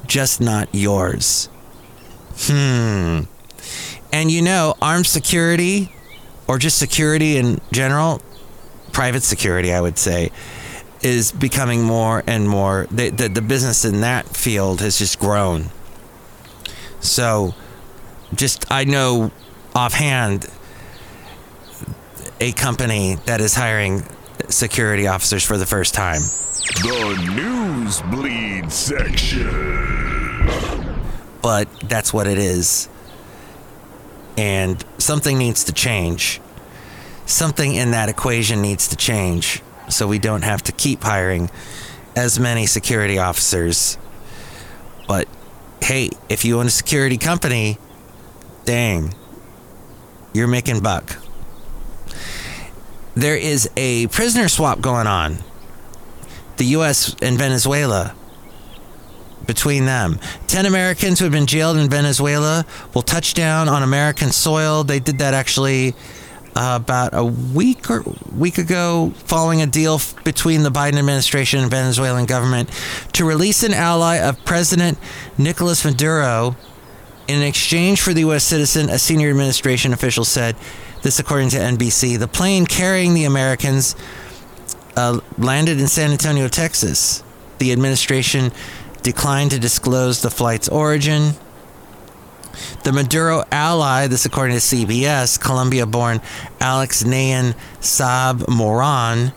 just 0.06 0.40
not 0.40 0.68
yours. 0.72 1.48
Hmm. 2.36 3.20
And 4.12 4.30
you 4.30 4.42
know, 4.42 4.74
armed 4.80 5.06
security, 5.06 5.92
or 6.46 6.58
just 6.58 6.78
security 6.78 7.38
in 7.38 7.60
general, 7.72 8.20
private 8.92 9.22
security, 9.22 9.72
I 9.72 9.80
would 9.80 9.98
say, 9.98 10.30
is 11.02 11.32
becoming 11.32 11.82
more 11.82 12.22
and 12.26 12.48
more. 12.48 12.86
The, 12.90 13.08
the, 13.08 13.28
the 13.28 13.42
business 13.42 13.84
in 13.84 14.02
that 14.02 14.26
field 14.26 14.80
has 14.80 14.98
just 14.98 15.18
grown. 15.18 15.70
So, 17.00 17.54
just 18.34 18.70
I 18.70 18.84
know 18.84 19.32
offhand 19.74 20.46
a 22.40 22.52
company 22.52 23.16
that 23.26 23.40
is 23.40 23.54
hiring 23.54 24.02
security 24.48 25.06
officers 25.06 25.44
for 25.44 25.56
the 25.56 25.66
first 25.66 25.94
time. 25.94 26.20
The 26.20 27.16
Newsbleed 27.32 28.70
section. 28.70 29.48
but 31.42 31.68
that's 31.88 32.12
what 32.12 32.26
it 32.26 32.38
is. 32.38 32.88
And 34.36 34.84
something 34.98 35.38
needs 35.38 35.64
to 35.64 35.72
change. 35.72 36.40
Something 37.26 37.74
in 37.74 37.90
that 37.92 38.08
equation 38.08 38.62
needs 38.62 38.88
to 38.88 38.96
change 38.96 39.62
so 39.88 40.06
we 40.06 40.18
don't 40.18 40.42
have 40.42 40.62
to 40.64 40.72
keep 40.72 41.02
hiring 41.02 41.50
as 42.16 42.38
many 42.38 42.66
security 42.66 43.18
officers. 43.18 43.98
But 45.06 45.28
hey, 45.82 46.10
if 46.28 46.44
you 46.44 46.58
own 46.58 46.66
a 46.66 46.70
security 46.70 47.18
company, 47.18 47.78
dang, 48.64 49.14
you're 50.32 50.48
making 50.48 50.80
buck. 50.80 51.16
There 53.14 53.36
is 53.36 53.68
a 53.76 54.06
prisoner 54.08 54.48
swap 54.48 54.80
going 54.80 55.06
on. 55.06 55.38
The 56.56 56.64
US 56.76 57.14
and 57.20 57.36
Venezuela 57.36 58.14
between 59.46 59.86
them. 59.86 60.18
10 60.46 60.66
Americans 60.66 61.18
who 61.18 61.24
had 61.24 61.32
been 61.32 61.46
jailed 61.46 61.76
in 61.76 61.88
Venezuela 61.88 62.64
will 62.94 63.02
touch 63.02 63.34
down 63.34 63.68
on 63.68 63.82
American 63.82 64.30
soil. 64.30 64.84
They 64.84 64.98
did 65.00 65.18
that 65.18 65.34
actually 65.34 65.94
uh, 66.54 66.78
about 66.82 67.10
a 67.14 67.24
week 67.24 67.90
or 67.90 68.04
week 68.36 68.58
ago 68.58 69.12
following 69.16 69.62
a 69.62 69.66
deal 69.66 69.94
f- 69.94 70.22
between 70.24 70.62
the 70.62 70.70
Biden 70.70 70.98
administration 70.98 71.60
and 71.60 71.70
Venezuelan 71.70 72.26
government 72.26 72.70
to 73.14 73.24
release 73.24 73.62
an 73.62 73.72
ally 73.72 74.16
of 74.16 74.44
President 74.44 74.98
Nicolas 75.38 75.84
Maduro 75.84 76.56
in 77.28 77.42
exchange 77.42 78.00
for 78.00 78.12
the 78.12 78.20
U.S. 78.20 78.44
citizen, 78.44 78.90
a 78.90 78.98
senior 78.98 79.30
administration 79.30 79.92
official 79.92 80.24
said. 80.24 80.56
This, 81.02 81.18
according 81.18 81.48
to 81.50 81.56
NBC. 81.56 82.18
The 82.18 82.28
plane 82.28 82.64
carrying 82.64 83.14
the 83.14 83.24
Americans 83.24 83.96
uh, 84.96 85.20
landed 85.36 85.80
in 85.80 85.88
San 85.88 86.12
Antonio, 86.12 86.46
Texas. 86.48 87.24
The 87.58 87.72
administration 87.72 88.52
declined 89.02 89.50
to 89.52 89.58
disclose 89.58 90.22
the 90.22 90.30
flight's 90.30 90.68
origin. 90.68 91.32
The 92.84 92.92
Maduro 92.92 93.44
ally, 93.50 94.06
this 94.06 94.26
according 94.26 94.56
to 94.56 94.60
CBS, 94.60 95.40
Colombia 95.40 95.86
born 95.86 96.20
Alex 96.60 97.04
Nain 97.04 97.54
Saab 97.80 98.48
Moran, 98.48 99.32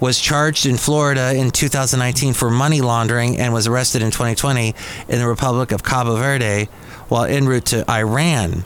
was 0.00 0.18
charged 0.18 0.66
in 0.66 0.76
Florida 0.76 1.32
in 1.34 1.50
2019 1.50 2.34
for 2.34 2.50
money 2.50 2.80
laundering 2.80 3.38
and 3.38 3.52
was 3.52 3.66
arrested 3.66 4.02
in 4.02 4.10
2020 4.10 4.74
in 5.08 5.18
the 5.18 5.28
Republic 5.28 5.70
of 5.70 5.84
Cabo 5.84 6.16
Verde 6.16 6.68
while 7.08 7.24
en 7.24 7.46
route 7.46 7.66
to 7.66 7.88
Iran. 7.90 8.64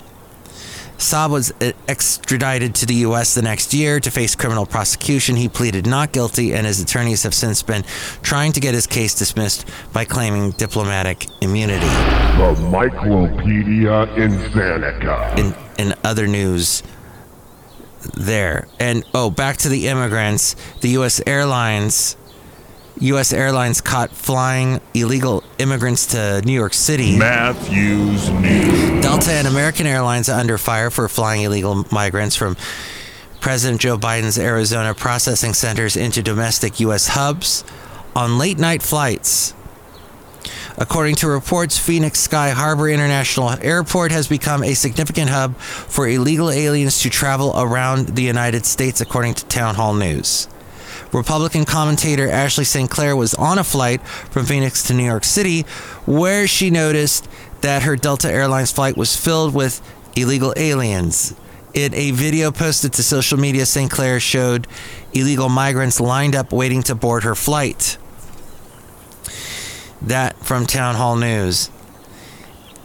Saab 0.98 1.30
was 1.30 1.52
uh, 1.60 1.72
extradited 1.88 2.74
to 2.76 2.86
the 2.86 2.94
U.S. 3.06 3.34
the 3.34 3.42
next 3.42 3.74
year 3.74 4.00
to 4.00 4.10
face 4.10 4.34
criminal 4.34 4.64
prosecution. 4.64 5.36
He 5.36 5.48
pleaded 5.48 5.86
not 5.86 6.12
guilty, 6.12 6.54
and 6.54 6.66
his 6.66 6.80
attorneys 6.80 7.22
have 7.22 7.34
since 7.34 7.62
been 7.62 7.84
trying 8.22 8.52
to 8.52 8.60
get 8.60 8.74
his 8.74 8.86
case 8.86 9.14
dismissed 9.14 9.68
by 9.92 10.04
claiming 10.04 10.52
diplomatic 10.52 11.26
immunity. 11.42 11.86
The 11.86 12.56
Myclopedia 12.70 14.06
Insanika. 14.16 15.38
In, 15.38 15.54
in 15.86 15.94
other 16.02 16.26
news, 16.26 16.82
there. 18.14 18.66
And 18.80 19.04
oh, 19.14 19.30
back 19.30 19.58
to 19.58 19.68
the 19.68 19.88
immigrants. 19.88 20.56
The 20.80 20.90
U.S. 20.90 21.20
Airlines. 21.26 22.16
U.S. 22.98 23.32
Airlines 23.32 23.80
caught 23.80 24.10
flying 24.10 24.80
illegal 24.94 25.44
immigrants 25.58 26.06
to 26.08 26.40
New 26.42 26.52
York 26.52 26.72
City. 26.72 27.18
Matthews 27.18 28.30
News. 28.30 29.02
Delta 29.02 29.32
and 29.32 29.46
American 29.46 29.86
Airlines 29.86 30.28
are 30.28 30.38
under 30.40 30.56
fire 30.56 30.90
for 30.90 31.08
flying 31.08 31.42
illegal 31.42 31.84
migrants 31.92 32.36
from 32.36 32.56
President 33.40 33.80
Joe 33.80 33.98
Biden's 33.98 34.38
Arizona 34.38 34.94
processing 34.94 35.52
centers 35.52 35.96
into 35.96 36.22
domestic 36.22 36.80
U.S. 36.80 37.08
hubs 37.08 37.64
on 38.14 38.38
late 38.38 38.58
night 38.58 38.82
flights. 38.82 39.52
According 40.78 41.16
to 41.16 41.28
reports, 41.28 41.78
Phoenix 41.78 42.20
Sky 42.20 42.50
Harbor 42.50 42.88
International 42.88 43.50
Airport 43.62 44.12
has 44.12 44.28
become 44.28 44.62
a 44.62 44.74
significant 44.74 45.30
hub 45.30 45.56
for 45.56 46.08
illegal 46.08 46.50
aliens 46.50 47.00
to 47.00 47.10
travel 47.10 47.52
around 47.56 48.08
the 48.08 48.22
United 48.22 48.66
States, 48.66 49.00
according 49.00 49.34
to 49.34 49.44
Town 49.46 49.74
Hall 49.74 49.94
News. 49.94 50.48
Republican 51.16 51.64
commentator 51.64 52.28
Ashley 52.30 52.64
St. 52.64 52.90
Clair 52.90 53.16
was 53.16 53.34
on 53.34 53.58
a 53.58 53.64
flight 53.64 54.06
from 54.06 54.46
Phoenix 54.46 54.82
to 54.84 54.94
New 54.94 55.04
York 55.04 55.24
City 55.24 55.62
where 56.04 56.46
she 56.46 56.70
noticed 56.70 57.28
that 57.62 57.82
her 57.82 57.96
Delta 57.96 58.30
Airlines 58.30 58.70
flight 58.70 58.96
was 58.96 59.16
filled 59.16 59.54
with 59.54 59.80
illegal 60.14 60.52
aliens. 60.56 61.34
In 61.74 61.94
a 61.94 62.10
video 62.10 62.52
posted 62.52 62.92
to 62.94 63.02
social 63.02 63.38
media, 63.38 63.66
St. 63.66 63.90
Clair 63.90 64.20
showed 64.20 64.66
illegal 65.12 65.48
migrants 65.48 66.00
lined 66.00 66.34
up 66.34 66.52
waiting 66.52 66.82
to 66.84 66.94
board 66.94 67.24
her 67.24 67.34
flight. 67.34 67.98
That 70.02 70.36
from 70.44 70.66
Town 70.66 70.94
Hall 70.94 71.16
News. 71.16 71.70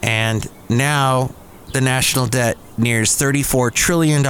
And 0.02 0.46
now 0.68 1.34
the 1.72 1.80
national 1.80 2.26
debt 2.26 2.56
nears 2.76 3.16
$34 3.16 3.72
trillion. 3.72 4.22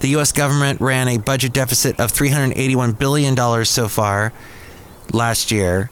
The 0.00 0.08
U.S. 0.08 0.32
government 0.32 0.80
ran 0.80 1.08
a 1.08 1.18
budget 1.18 1.52
deficit 1.52 2.00
of 2.00 2.10
$381 2.10 2.98
billion 2.98 3.64
so 3.64 3.86
far 3.86 4.32
last 5.12 5.50
year, 5.50 5.90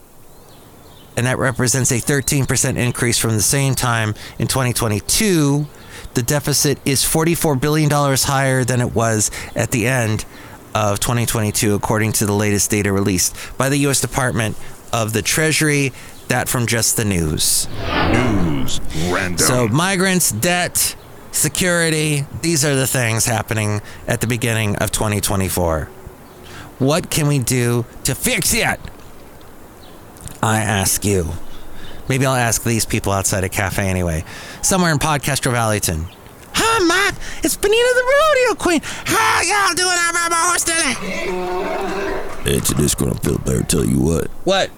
and 1.15 1.25
that 1.27 1.37
represents 1.37 1.91
a 1.91 1.95
13% 1.95 2.77
increase 2.77 3.17
from 3.17 3.31
the 3.31 3.41
same 3.41 3.75
time 3.75 4.15
in 4.39 4.47
2022. 4.47 5.67
The 6.15 6.23
deficit 6.23 6.79
is 6.85 7.03
$44 7.03 7.59
billion 7.61 7.89
higher 7.91 8.63
than 8.63 8.81
it 8.81 8.93
was 8.95 9.29
at 9.55 9.71
the 9.71 9.85
end 9.87 10.25
of 10.73 10.99
2022, 10.99 11.75
according 11.75 12.13
to 12.13 12.25
the 12.25 12.33
latest 12.33 12.71
data 12.71 12.91
released 12.91 13.35
by 13.57 13.69
the 13.69 13.77
U.S. 13.77 14.01
Department 14.01 14.57
of 14.91 15.13
the 15.13 15.21
Treasury. 15.21 15.93
That 16.29 16.47
from 16.47 16.67
just 16.67 16.95
the 16.95 17.05
news. 17.05 17.67
News 18.11 18.79
Random. 19.09 19.37
So, 19.39 19.67
migrants, 19.67 20.31
debt, 20.31 20.95
security, 21.31 22.25
these 22.41 22.65
are 22.65 22.75
the 22.75 22.87
things 22.87 23.25
happening 23.25 23.81
at 24.07 24.21
the 24.21 24.27
beginning 24.27 24.75
of 24.77 24.91
2024. 24.91 25.85
What 26.79 27.09
can 27.09 27.27
we 27.27 27.39
do 27.39 27.85
to 28.03 28.15
fix 28.15 28.53
it? 28.53 28.79
I 30.41 30.59
ask 30.59 31.03
you. 31.03 31.33
Maybe 32.07 32.25
I'll 32.25 32.35
ask 32.35 32.63
these 32.63 32.85
people 32.85 33.11
outside 33.11 33.43
a 33.43 33.49
cafe 33.49 33.87
anyway. 33.87 34.23
Somewhere 34.61 34.91
in 34.91 34.97
Podcastro 34.97 35.51
Valleyton. 35.51 36.07
Hi, 36.53 36.79
Mike. 36.85 37.15
It's 37.43 37.55
Benita 37.55 37.93
the 37.95 38.03
Rodeo 38.03 38.55
Queen. 38.55 38.81
How 38.83 39.41
y'all 39.41 39.75
doing 39.75 39.89
out 39.91 40.13
by 40.13 40.27
my 40.29 40.47
horse 40.49 40.63
today? 40.63 42.53
It's 42.55 42.73
just 42.73 42.97
gonna 42.97 43.15
feel 43.15 43.37
better. 43.39 43.63
Tell 43.63 43.85
you 43.85 43.99
what, 43.99 44.27
What? 44.45 44.71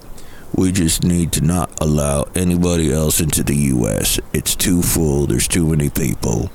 We 0.54 0.72
just 0.72 1.04
need 1.04 1.32
to 1.34 1.42
not 1.42 1.72
allow 1.82 2.26
anybody 2.36 2.92
else 2.92 3.22
into 3.22 3.44
the 3.44 3.56
U.S. 3.56 4.20
It's 4.34 4.56
too 4.56 4.82
full. 4.82 5.26
There's 5.26 5.48
too 5.48 5.68
many 5.68 5.90
people. 5.90 6.52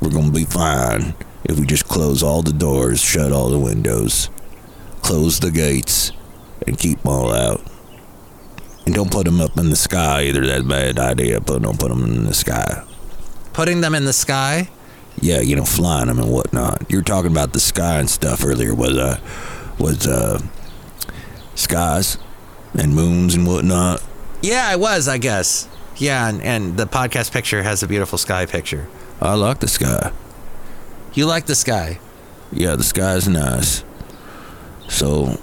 We're 0.00 0.10
gonna 0.10 0.32
be 0.32 0.44
fine 0.44 1.14
if 1.44 1.58
we 1.58 1.66
just 1.66 1.86
close 1.86 2.22
all 2.22 2.42
the 2.42 2.52
doors, 2.52 3.00
shut 3.00 3.32
all 3.32 3.50
the 3.50 3.58
windows, 3.58 4.30
close 5.02 5.40
the 5.40 5.50
gates, 5.50 6.12
and 6.66 6.78
keep 6.78 7.02
them 7.02 7.12
all 7.12 7.32
out. 7.32 7.60
And 8.86 8.94
don't 8.94 9.12
put 9.12 9.26
them 9.26 9.40
up 9.40 9.56
in 9.58 9.70
the 9.70 9.76
sky 9.76 10.24
either. 10.24 10.46
That's 10.46 10.62
a 10.62 10.68
bad 10.68 10.98
idea. 10.98 11.40
But 11.40 11.62
don't 11.62 11.78
put 11.78 11.90
them 11.90 12.04
in 12.04 12.24
the 12.24 12.34
sky. 12.34 12.84
Putting 13.52 13.80
them 13.82 13.94
in 13.94 14.04
the 14.04 14.12
sky? 14.12 14.70
Yeah, 15.20 15.40
you 15.40 15.54
know, 15.54 15.64
flying 15.64 16.06
them 16.06 16.18
and 16.18 16.32
whatnot. 16.32 16.90
You 16.90 16.98
were 16.98 17.04
talking 17.04 17.30
about 17.30 17.52
the 17.52 17.60
sky 17.60 17.98
and 17.98 18.08
stuff 18.08 18.44
earlier. 18.44 18.74
Was 18.74 18.96
uh, 18.96 19.20
was 19.78 20.06
uh, 20.06 20.40
skies 21.54 22.16
and 22.74 22.94
moons 22.94 23.34
and 23.34 23.46
whatnot. 23.46 24.02
Yeah, 24.42 24.66
I 24.68 24.76
was, 24.76 25.08
I 25.08 25.18
guess. 25.18 25.68
Yeah, 25.96 26.28
and, 26.28 26.42
and 26.42 26.76
the 26.76 26.86
podcast 26.86 27.32
picture 27.32 27.62
has 27.62 27.82
a 27.82 27.86
beautiful 27.86 28.18
sky 28.18 28.46
picture. 28.46 28.88
I 29.20 29.34
like 29.34 29.60
the 29.60 29.68
sky. 29.68 30.12
You 31.12 31.26
like 31.26 31.46
the 31.46 31.54
sky? 31.54 31.98
Yeah, 32.52 32.76
the 32.76 32.84
sky's 32.84 33.28
nice. 33.28 33.84
So, 34.88 35.38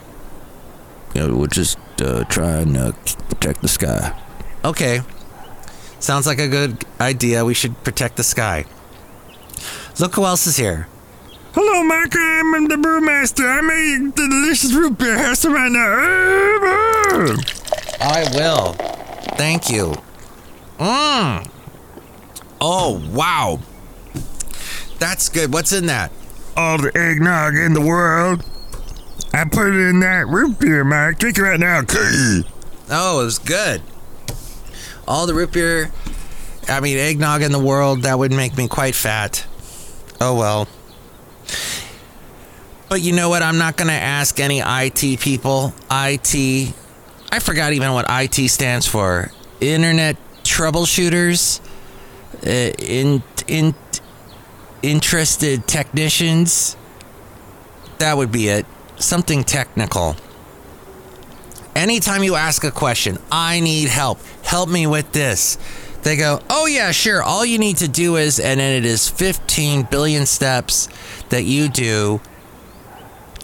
we'll 1.13 1.47
just 1.47 1.77
uh, 2.01 2.23
try 2.25 2.57
and 2.57 2.75
uh, 2.75 2.91
protect 3.29 3.61
the 3.61 3.67
sky. 3.67 4.19
Okay. 4.65 5.01
Sounds 5.99 6.27
like 6.27 6.39
a 6.39 6.47
good 6.47 6.83
idea. 6.99 7.45
We 7.45 7.53
should 7.53 7.83
protect 7.83 8.17
the 8.17 8.23
sky. 8.23 8.65
Look 9.99 10.15
who 10.15 10.25
else 10.25 10.47
is 10.47 10.57
here. 10.57 10.87
Hello, 11.59 11.81
Mike. 11.81 12.15
I'm 12.15 12.67
the 12.67 12.75
brewmaster. 12.75 13.49
I 13.49 13.61
made 13.61 14.15
the 14.15 14.27
delicious 14.27 14.73
root 14.73 14.99
beer. 14.99 15.17
Have 15.17 15.39
some 15.39 15.53
right 15.53 15.71
now. 15.71 15.79
I 17.99 18.29
will. 18.35 18.73
Thank 19.37 19.67
you. 19.67 19.95
Mmm. 20.77 21.49
Oh, 22.61 23.01
wow. 23.11 23.59
That's 24.99 25.29
good. 25.29 25.51
What's 25.51 25.73
in 25.73 25.87
that? 25.87 26.11
All 26.55 26.77
the 26.77 26.95
eggnog 26.95 27.55
in 27.55 27.73
the 27.73 27.81
world. 27.81 28.45
I 29.33 29.43
put 29.45 29.69
it 29.69 29.89
in 29.89 29.99
that 30.01 30.27
root 30.27 30.59
beer, 30.59 30.83
Mike. 30.83 31.17
Drink 31.17 31.39
it 31.39 31.41
right 31.41 31.59
now. 31.59 31.81
Oh, 32.91 33.21
it 33.21 33.25
was 33.25 33.39
good. 33.39 33.81
All 35.07 35.25
the 35.25 35.33
root 35.33 35.53
beer, 35.53 35.89
I 36.69 36.81
mean, 36.81 36.99
eggnog 36.99 37.41
in 37.41 37.51
the 37.51 37.57
world, 37.57 38.03
that 38.03 38.19
would 38.19 38.31
make 38.31 38.55
me 38.55 38.67
quite 38.67 38.93
fat. 38.93 39.43
Oh, 40.21 40.35
well. 40.35 40.67
But 42.89 43.01
you 43.01 43.11
know 43.11 43.29
what? 43.29 43.43
I'm 43.43 43.57
not 43.57 43.75
going 43.75 43.89
to 43.89 43.93
ask 43.93 44.39
any 44.39 44.61
IT 44.63 45.19
people. 45.19 45.73
IT, 45.91 46.73
I 47.31 47.39
forgot 47.39 47.73
even 47.73 47.91
what 47.93 48.05
IT 48.09 48.49
stands 48.49 48.87
for. 48.87 49.31
Internet 49.59 50.15
troubleshooters, 50.43 51.59
uh, 52.45 52.73
in, 52.79 53.21
in, 53.47 53.75
interested 54.81 55.67
technicians. 55.67 56.77
That 57.97 58.15
would 58.15 58.31
be 58.31 58.47
it. 58.47 58.65
Something 58.97 59.43
technical. 59.43 60.15
Anytime 61.75 62.23
you 62.23 62.35
ask 62.35 62.63
a 62.63 62.71
question, 62.71 63.17
I 63.31 63.59
need 63.59 63.89
help. 63.89 64.19
Help 64.43 64.69
me 64.69 64.87
with 64.87 65.11
this. 65.11 65.57
They 66.03 66.15
go, 66.15 66.41
oh, 66.49 66.67
yeah, 66.67 66.91
sure. 66.91 67.21
All 67.21 67.45
you 67.45 67.59
need 67.59 67.77
to 67.77 67.87
do 67.87 68.15
is, 68.15 68.39
and 68.39 68.59
then 68.59 68.77
it 68.77 68.85
is 68.85 69.09
15 69.09 69.83
billion 69.83 70.25
steps 70.25 70.87
that 71.29 71.43
you 71.43 71.67
do 71.67 72.21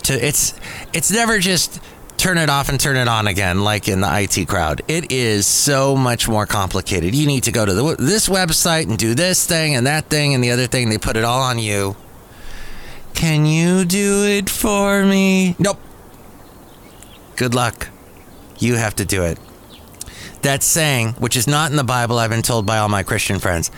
to, 0.04 0.14
it's, 0.26 0.54
it's 0.94 1.12
never 1.12 1.40
just 1.40 1.82
turn 2.18 2.38
it 2.38 2.50
off 2.50 2.70
and 2.70 2.80
turn 2.80 2.96
it 2.96 3.08
on 3.08 3.28
again, 3.28 3.64
like 3.64 3.88
in 3.88 4.02
the 4.02 4.08
IT 4.10 4.48
crowd. 4.48 4.82
It 4.88 5.12
is 5.12 5.46
so 5.46 5.96
much 5.96 6.28
more 6.28 6.46
complicated. 6.46 7.14
You 7.14 7.28
need 7.28 7.44
to 7.44 7.52
go 7.52 7.66
to 7.66 7.74
the, 7.74 7.96
this 7.98 8.30
website 8.30 8.88
and 8.88 8.98
do 8.98 9.14
this 9.14 9.46
thing 9.46 9.76
and 9.76 9.88
that 9.88 10.06
thing 10.06 10.34
and 10.34 10.44
the 10.44 10.52
other 10.52 10.68
thing. 10.68 10.90
They 10.90 10.98
put 10.98 11.18
it 11.18 11.24
all 11.24 11.42
on 11.42 11.60
you. 11.60 11.96
Can 13.14 13.46
you 13.46 13.86
do 13.86 14.26
it 14.26 14.50
for 14.50 15.04
me? 15.04 15.56
Nope. 15.60 15.80
Good 17.36 17.54
luck. 17.54 17.90
You 18.58 18.76
have 18.76 18.96
to 18.96 19.06
do 19.06 19.24
it. 19.24 19.38
That 20.44 20.64
saying, 20.64 21.14
which 21.14 21.36
is 21.36 21.48
not 21.48 21.72
in 21.72 21.78
the 21.78 21.84
Bible, 21.84 22.20
I've 22.20 22.30
been 22.30 22.42
told 22.42 22.66
by 22.66 22.78
all 22.78 22.90
my 22.90 23.04
Christian 23.04 23.40
friends 23.40 23.72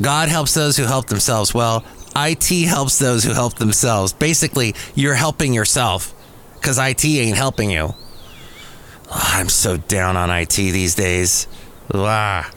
God 0.00 0.30
helps 0.30 0.54
those 0.54 0.76
who 0.76 0.84
help 0.84 1.06
themselves. 1.06 1.52
Well, 1.52 1.84
IT 2.16 2.66
helps 2.66 2.98
those 2.98 3.24
who 3.24 3.32
help 3.32 3.54
themselves. 3.54 4.12
Basically, 4.12 4.74
you're 4.94 5.14
helping 5.14 5.54
yourself 5.54 6.14
because 6.54 6.78
IT 6.78 7.04
ain't 7.04 7.36
helping 7.36 7.70
you. 7.70 7.94
Oh, 9.10 9.30
I'm 9.34 9.48
so 9.48 9.76
down 9.76 10.16
on 10.16 10.30
IT 10.30 10.54
these 10.54 10.94
days. 10.94 11.46
Ah. 11.92 12.50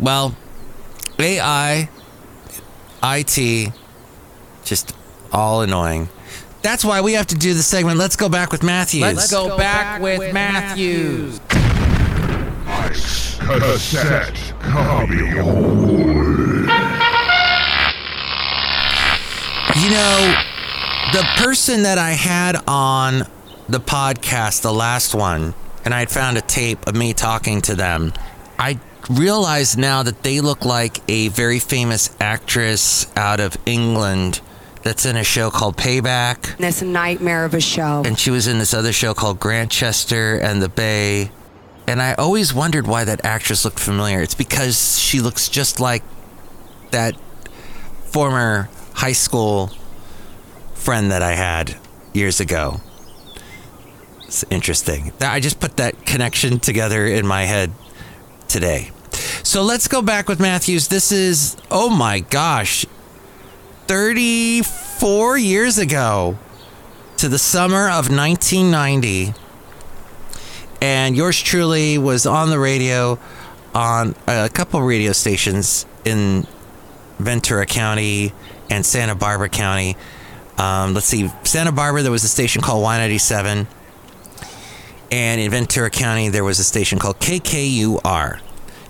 Well, 0.00 0.34
AI, 1.18 1.88
IT, 3.02 3.72
just 4.64 4.94
all 5.32 5.62
annoying. 5.62 6.08
That's 6.62 6.84
why 6.84 7.02
we 7.02 7.12
have 7.12 7.26
to 7.28 7.34
do 7.34 7.52
the 7.54 7.62
segment. 7.62 7.98
Let's 7.98 8.16
go 8.16 8.28
back 8.28 8.50
with 8.50 8.62
Matthews. 8.62 9.02
Let's 9.02 9.30
go 9.30 9.56
back 9.56 10.00
with 10.00 10.32
Matthews. 10.32 11.40
Ice 12.66 13.36
Cassette 13.38 14.54
copy. 14.60 15.18
You 19.76 19.90
know, 19.90 20.34
the 21.12 21.26
person 21.36 21.82
that 21.82 21.98
I 21.98 22.12
had 22.12 22.62
on 22.68 23.24
the 23.68 23.80
podcast, 23.80 24.62
the 24.62 24.72
last 24.72 25.16
one, 25.16 25.52
and 25.84 25.92
I 25.92 25.98
had 25.98 26.10
found 26.10 26.38
a 26.38 26.40
tape 26.40 26.86
of 26.86 26.94
me 26.94 27.12
talking 27.12 27.60
to 27.62 27.74
them, 27.74 28.12
I 28.56 28.78
realize 29.10 29.76
now 29.76 30.04
that 30.04 30.22
they 30.22 30.40
look 30.40 30.64
like 30.64 31.00
a 31.08 31.26
very 31.28 31.58
famous 31.58 32.14
actress 32.20 33.10
out 33.16 33.40
of 33.40 33.56
England 33.66 34.40
that's 34.84 35.04
in 35.06 35.16
a 35.16 35.24
show 35.24 35.50
called 35.50 35.76
Payback. 35.76 36.54
It's 36.60 36.80
a 36.80 36.84
nightmare 36.84 37.44
of 37.44 37.52
a 37.52 37.60
show. 37.60 38.04
And 38.06 38.16
she 38.16 38.30
was 38.30 38.46
in 38.46 38.58
this 38.58 38.74
other 38.74 38.92
show 38.92 39.12
called 39.12 39.40
Grantchester 39.40 40.38
and 40.38 40.62
the 40.62 40.68
Bay. 40.68 41.32
And 41.88 42.00
I 42.00 42.14
always 42.14 42.54
wondered 42.54 42.86
why 42.86 43.04
that 43.04 43.24
actress 43.24 43.64
looked 43.64 43.80
familiar. 43.80 44.22
It's 44.22 44.36
because 44.36 45.00
she 45.00 45.20
looks 45.20 45.48
just 45.48 45.80
like 45.80 46.04
that 46.92 47.16
former 48.04 48.68
high 48.94 49.12
school 49.12 49.70
friend 50.74 51.10
that 51.10 51.22
I 51.22 51.32
had 51.32 51.76
years 52.12 52.40
ago. 52.40 52.80
It's 54.22 54.44
interesting. 54.50 55.12
I 55.20 55.40
just 55.40 55.60
put 55.60 55.76
that 55.76 56.06
connection 56.06 56.58
together 56.58 57.06
in 57.06 57.26
my 57.26 57.44
head 57.44 57.72
today. 58.48 58.90
So 59.42 59.62
let's 59.62 59.88
go 59.88 60.02
back 60.02 60.28
with 60.28 60.40
Matthews. 60.40 60.88
This 60.88 61.12
is, 61.12 61.56
oh 61.70 61.88
my 61.88 62.20
gosh, 62.20 62.86
34 63.86 65.38
years 65.38 65.78
ago 65.78 66.38
to 67.18 67.28
the 67.28 67.38
summer 67.38 67.86
of 67.86 68.10
1990. 68.10 69.34
And 70.80 71.16
yours 71.16 71.40
truly 71.40 71.98
was 71.98 72.26
on 72.26 72.50
the 72.50 72.58
radio 72.58 73.18
on 73.74 74.14
a 74.26 74.48
couple 74.48 74.82
radio 74.82 75.12
stations 75.12 75.86
in 76.04 76.46
Ventura 77.18 77.66
County 77.66 78.32
and 78.70 78.84
Santa 78.84 79.14
Barbara 79.14 79.48
County. 79.48 79.96
Um, 80.58 80.94
let's 80.94 81.06
see, 81.06 81.30
Santa 81.42 81.72
Barbara, 81.72 82.02
there 82.02 82.12
was 82.12 82.24
a 82.24 82.28
station 82.28 82.62
called 82.62 82.84
Y97. 82.84 83.66
And 85.10 85.40
in 85.40 85.50
Ventura 85.50 85.90
County, 85.90 86.28
there 86.28 86.44
was 86.44 86.58
a 86.58 86.64
station 86.64 86.98
called 86.98 87.18
KKUR. 87.20 88.40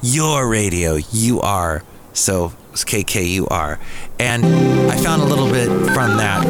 Your 0.03 0.49
radio, 0.49 0.99
you 1.11 1.41
are. 1.41 1.83
So 2.13 2.53
it's 2.73 2.85
KKUR. 2.85 3.79
And 4.19 4.45
I 4.91 4.97
found 4.97 5.23
a 5.23 5.25
little 5.25 5.51
bit 5.51 5.69
from 5.93 6.17
that. 6.19 6.45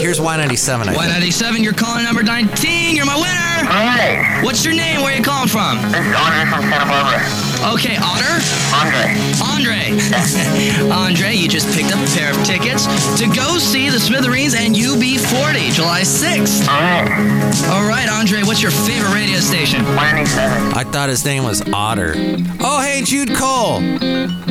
Here's 0.00 0.18
Y97. 0.18 0.88
I 0.88 1.20
think. 1.20 1.64
You're 1.64 1.72
calling 1.72 2.04
number 2.04 2.22
19. 2.22 2.96
You're 2.96 3.06
my 3.06 3.16
winner. 3.16 3.70
Hi. 3.70 4.42
What's 4.42 4.64
your 4.64 4.74
name? 4.74 5.02
Where 5.02 5.14
are 5.14 5.16
you 5.16 5.22
calling 5.22 5.48
from? 5.48 5.76
This 5.90 6.04
is 6.04 6.14
Andre 6.14 6.50
from 6.50 6.62
Santa 6.70 6.86
Barbara. 6.86 7.53
Okay, 7.72 7.96
Otter? 7.96 8.36
Andre. 8.76 9.16
Andre. 9.40 10.90
Andre, 10.92 11.34
you 11.34 11.48
just 11.48 11.66
picked 11.74 11.94
up 11.94 11.98
a 11.98 12.10
pair 12.16 12.30
of 12.30 12.44
tickets 12.44 12.86
to 13.18 13.26
go 13.34 13.58
see 13.58 13.88
the 13.88 13.98
Smithereens 13.98 14.54
and 14.54 14.74
UB40, 14.74 15.72
July 15.72 16.02
6th. 16.02 16.68
All 16.68 16.80
right. 16.80 17.68
All 17.70 17.88
right, 17.88 18.08
Andre, 18.08 18.42
what's 18.42 18.60
your 18.60 18.70
favorite 18.70 19.14
radio 19.14 19.38
station? 19.38 19.80
Y97. 19.80 20.74
I 20.74 20.84
thought 20.84 21.08
his 21.08 21.24
name 21.24 21.44
was 21.44 21.62
Otter. 21.72 22.14
Oh, 22.60 22.82
hey, 22.82 23.02
Jude 23.02 23.34
Cole. 23.34 23.78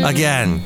Again. 0.06 0.62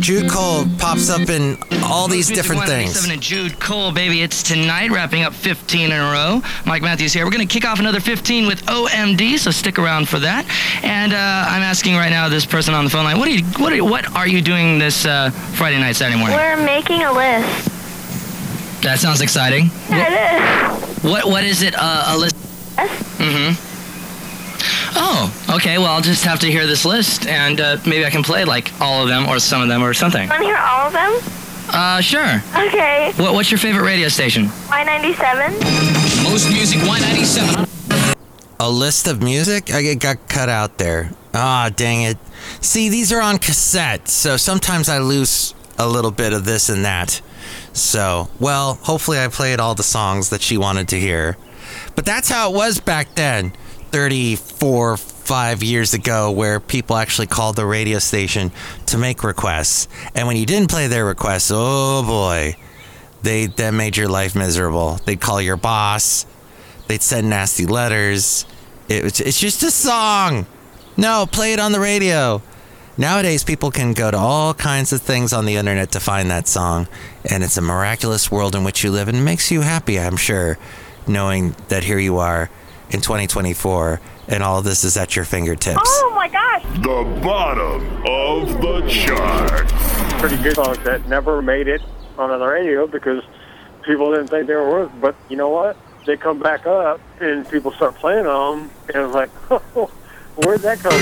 Jude 0.00 0.30
Cole 0.30 0.66
pops 0.78 1.10
up 1.10 1.28
in 1.28 1.56
all 1.82 2.06
these 2.06 2.28
different 2.28 2.62
things. 2.62 2.94
197 2.94 3.10
and 3.10 3.20
Jude 3.20 3.60
Cole, 3.60 3.92
baby. 3.92 4.22
It's 4.22 4.42
tonight, 4.42 4.90
wrapping 4.90 5.22
up 5.22 5.32
15 5.32 5.90
in 5.90 5.92
a 5.92 6.12
row. 6.12 6.42
Mike 6.64 6.82
Matthews 6.82 7.12
here. 7.12 7.24
We're 7.24 7.32
going 7.32 7.46
to 7.46 7.52
kick 7.52 7.64
off 7.64 7.80
another 7.80 8.00
15 8.00 8.46
with 8.46 8.64
OMD, 8.66 9.38
so 9.38 9.50
stick 9.50 9.78
around 9.78 10.08
for 10.08 10.18
that. 10.20 10.46
And 10.84 11.12
uh, 11.12 11.35
I'm 11.48 11.62
asking 11.62 11.94
right 11.96 12.10
now 12.10 12.28
this 12.28 12.46
person 12.46 12.74
on 12.74 12.84
the 12.84 12.90
phone 12.90 13.04
line, 13.04 13.18
what 13.18 13.28
are 13.28 13.32
you, 13.32 13.44
what 13.58 13.72
are, 13.72 13.84
what 13.84 14.16
are 14.16 14.28
you 14.28 14.40
doing 14.40 14.78
this 14.78 15.04
uh, 15.04 15.30
Friday 15.30 15.78
night, 15.78 15.96
Saturday 15.96 16.18
morning? 16.18 16.36
We're 16.36 16.56
making 16.64 17.02
a 17.02 17.12
list. 17.12 17.76
That 18.82 18.98
sounds 18.98 19.20
exciting. 19.20 19.70
Yeah, 19.90 20.06
it 20.08 20.82
is. 20.92 21.04
What 21.04 21.24
what 21.26 21.44
is 21.44 21.62
it? 21.62 21.74
Uh, 21.76 22.14
a 22.14 22.16
list? 22.16 22.36
Yes. 22.76 23.18
Mm-hmm. 23.18 23.66
Oh, 24.98 25.56
okay. 25.56 25.78
Well, 25.78 25.88
I'll 25.88 26.00
just 26.00 26.24
have 26.24 26.40
to 26.40 26.50
hear 26.50 26.66
this 26.66 26.84
list, 26.84 27.26
and 27.26 27.60
uh, 27.60 27.78
maybe 27.86 28.04
I 28.04 28.10
can 28.10 28.22
play 28.22 28.44
like 28.44 28.72
all 28.80 29.02
of 29.02 29.08
them 29.08 29.26
or 29.26 29.38
some 29.38 29.60
of 29.62 29.68
them 29.68 29.82
or 29.82 29.92
something. 29.94 30.28
Want 30.28 30.40
to 30.40 30.46
hear 30.46 30.56
all 30.56 30.86
of 30.86 30.92
them? 30.92 31.18
Uh, 31.68 32.00
sure. 32.00 32.42
Okay. 32.56 33.12
What, 33.16 33.34
what's 33.34 33.50
your 33.50 33.58
favorite 33.58 33.84
radio 33.84 34.08
station? 34.08 34.46
Y97. 34.46 36.24
Most 36.24 36.48
music, 36.50 36.78
Y97. 36.80 37.66
A 38.60 38.70
list 38.70 39.06
of 39.06 39.22
music? 39.22 39.70
I 39.72 39.80
it 39.80 39.98
got 40.00 40.28
cut 40.28 40.48
out 40.48 40.78
there. 40.78 41.10
Ah, 41.38 41.70
dang 41.74 42.02
it. 42.02 42.16
See, 42.62 42.88
these 42.88 43.12
are 43.12 43.20
on 43.20 43.36
cassette, 43.36 44.08
so 44.08 44.38
sometimes 44.38 44.88
I 44.88 44.98
lose 44.98 45.54
a 45.78 45.86
little 45.86 46.10
bit 46.10 46.32
of 46.32 46.46
this 46.46 46.70
and 46.70 46.86
that. 46.86 47.20
So, 47.74 48.30
well, 48.40 48.78
hopefully 48.82 49.18
I 49.18 49.28
played 49.28 49.60
all 49.60 49.74
the 49.74 49.82
songs 49.82 50.30
that 50.30 50.40
she 50.40 50.56
wanted 50.56 50.88
to 50.88 50.98
hear. 50.98 51.36
But 51.94 52.06
that's 52.06 52.30
how 52.30 52.50
it 52.50 52.56
was 52.56 52.80
back 52.80 53.14
then, 53.16 53.52
34, 53.90 54.96
5 54.96 55.62
years 55.62 55.92
ago, 55.92 56.30
where 56.30 56.58
people 56.58 56.96
actually 56.96 57.26
called 57.26 57.56
the 57.56 57.66
radio 57.66 57.98
station 57.98 58.50
to 58.86 58.96
make 58.96 59.22
requests. 59.22 59.88
And 60.14 60.26
when 60.26 60.38
you 60.38 60.46
didn't 60.46 60.70
play 60.70 60.86
their 60.86 61.04
requests, 61.04 61.50
oh 61.52 62.02
boy, 62.02 62.56
they 63.22 63.46
that 63.46 63.74
made 63.74 63.98
your 63.98 64.08
life 64.08 64.34
miserable. 64.34 65.00
They'd 65.04 65.20
call 65.20 65.42
your 65.42 65.58
boss, 65.58 66.24
they'd 66.88 67.02
send 67.02 67.28
nasty 67.28 67.66
letters. 67.66 68.46
It 68.88 69.20
it's 69.20 69.38
just 69.38 69.62
a 69.62 69.70
song. 69.70 70.46
No, 70.96 71.26
play 71.30 71.52
it 71.52 71.60
on 71.60 71.72
the 71.72 71.80
radio. 71.80 72.40
Nowadays, 72.96 73.44
people 73.44 73.70
can 73.70 73.92
go 73.92 74.10
to 74.10 74.16
all 74.16 74.54
kinds 74.54 74.94
of 74.94 75.02
things 75.02 75.34
on 75.34 75.44
the 75.44 75.56
internet 75.56 75.92
to 75.92 76.00
find 76.00 76.30
that 76.30 76.48
song, 76.48 76.88
and 77.30 77.44
it's 77.44 77.58
a 77.58 77.60
miraculous 77.60 78.30
world 78.30 78.54
in 78.54 78.64
which 78.64 78.82
you 78.82 78.90
live, 78.90 79.06
and 79.06 79.18
it 79.18 79.20
makes 79.20 79.50
you 79.50 79.60
happy, 79.60 80.00
I'm 80.00 80.16
sure, 80.16 80.56
knowing 81.06 81.54
that 81.68 81.84
here 81.84 81.98
you 81.98 82.16
are 82.16 82.48
in 82.88 83.02
2024, 83.02 84.00
and 84.28 84.42
all 84.42 84.58
of 84.58 84.64
this 84.64 84.84
is 84.84 84.96
at 84.96 85.14
your 85.14 85.26
fingertips. 85.26 85.82
Oh 85.84 86.12
my 86.14 86.28
gosh. 86.28 86.62
The 86.76 87.20
bottom 87.22 87.82
of 88.06 88.62
the 88.62 88.88
chart. 88.88 89.68
Pretty 90.18 90.42
good 90.42 90.54
songs 90.54 90.78
that 90.78 91.06
never 91.06 91.42
made 91.42 91.68
it 91.68 91.82
on 92.16 92.30
the 92.38 92.46
radio 92.46 92.86
because 92.86 93.22
people 93.82 94.12
didn't 94.12 94.28
think 94.28 94.46
they 94.46 94.54
were 94.54 94.70
worth. 94.70 94.94
It. 94.94 95.00
But 95.02 95.14
you 95.28 95.36
know 95.36 95.50
what? 95.50 95.76
They 96.06 96.16
come 96.16 96.38
back 96.38 96.66
up 96.66 97.00
and 97.20 97.46
people 97.50 97.72
start 97.72 97.96
playing 97.96 98.24
them, 98.24 98.70
and 98.94 99.04
it's 99.04 99.14
like, 99.14 99.30
oh, 99.76 99.90
where'd 100.36 100.60
that 100.60 100.78
come 100.80 100.92
from? 100.92 101.00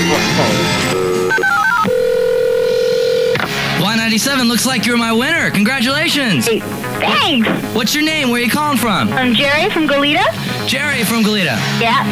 Y97 3.83 4.47
looks 4.47 4.65
like 4.65 4.85
you're 4.85 4.97
my 4.97 5.11
winner. 5.11 5.51
Congratulations. 5.51 6.47
Thanks. 6.47 7.47
What's 7.75 7.93
your 7.93 8.03
name? 8.03 8.29
Where 8.29 8.41
are 8.41 8.43
you 8.43 8.49
calling 8.49 8.77
from? 8.77 9.11
I'm 9.13 9.33
Jerry 9.33 9.69
from 9.69 9.87
Goleta. 9.87 10.23
Jerry 10.67 11.03
from 11.03 11.23
Goleta. 11.23 11.57
Yeah. 11.79 12.03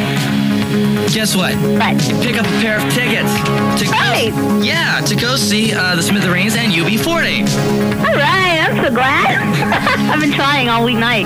Guess 1.14 1.36
what? 1.36 1.54
What? 1.56 1.94
You 2.08 2.16
pick 2.22 2.38
up 2.38 2.46
a 2.46 2.62
pair 2.62 2.78
of 2.78 2.84
tickets. 2.94 3.32
To 3.82 3.90
Right. 3.92 4.32
Go, 4.32 4.62
yeah, 4.62 5.02
to 5.02 5.16
go 5.16 5.36
see 5.36 5.74
uh, 5.74 5.96
the 5.96 6.04
Smithereens 6.04 6.56
and 6.56 6.72
UB40. 6.74 7.48
All 8.00 8.16
right. 8.16 8.60
I'm 8.68 8.84
so 8.84 8.90
glad. 8.94 9.38
I've 10.14 10.20
been 10.20 10.32
trying 10.34 10.70
all 10.70 10.84
week 10.84 10.98
night. 10.98 11.26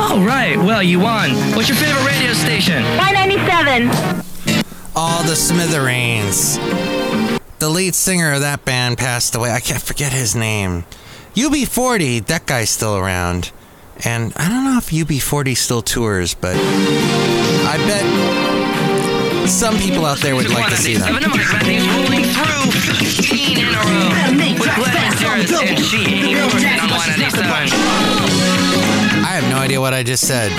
All 0.00 0.20
right. 0.20 0.56
Well, 0.56 0.82
you 0.82 1.00
won. 1.00 1.30
What's 1.54 1.68
your 1.68 1.76
favorite 1.78 2.04
radio 2.06 2.32
station? 2.34 2.82
Y97. 2.98 4.27
All 5.00 5.22
the 5.22 5.36
Smithereens. 5.36 6.58
The 7.60 7.68
lead 7.68 7.94
singer 7.94 8.32
of 8.32 8.40
that 8.40 8.64
band 8.64 8.98
passed 8.98 9.36
away. 9.36 9.52
I 9.52 9.60
can't 9.60 9.80
forget 9.80 10.12
his 10.12 10.34
name. 10.34 10.86
UB40, 11.36 12.26
that 12.26 12.46
guy's 12.46 12.70
still 12.70 12.96
around. 12.96 13.52
And 14.04 14.32
I 14.34 14.48
don't 14.48 14.64
know 14.64 14.76
if 14.76 14.90
UB40 14.90 15.56
still 15.56 15.82
tours, 15.82 16.34
but 16.34 16.56
I 16.56 17.76
bet 17.86 19.48
some 19.48 19.76
people 19.76 20.04
out 20.04 20.18
there 20.18 20.34
would 20.34 20.50
like 20.50 20.68
to 20.70 20.76
see 20.76 20.94
them. 20.94 21.14
Seven 21.14 21.22
of 21.22 21.30
Mike 21.30 21.46
Matthews 21.46 21.86
rolling 21.86 22.24
through 22.34 22.72
15 22.72 23.56
in 23.56 23.68
a 23.68 23.78
row 23.78 24.10
with 24.58 24.74
Glenn 24.74 24.94
Menderes 25.14 25.52
and 25.62 25.78
she 25.78 26.34
Morgan 26.34 26.74
on 26.80 26.90
197. 26.90 27.46
I 29.22 29.30
have 29.30 29.48
no 29.48 29.58
idea 29.58 29.80
what 29.80 29.94
I 29.94 30.02
just 30.02 30.26
said. 30.26 30.50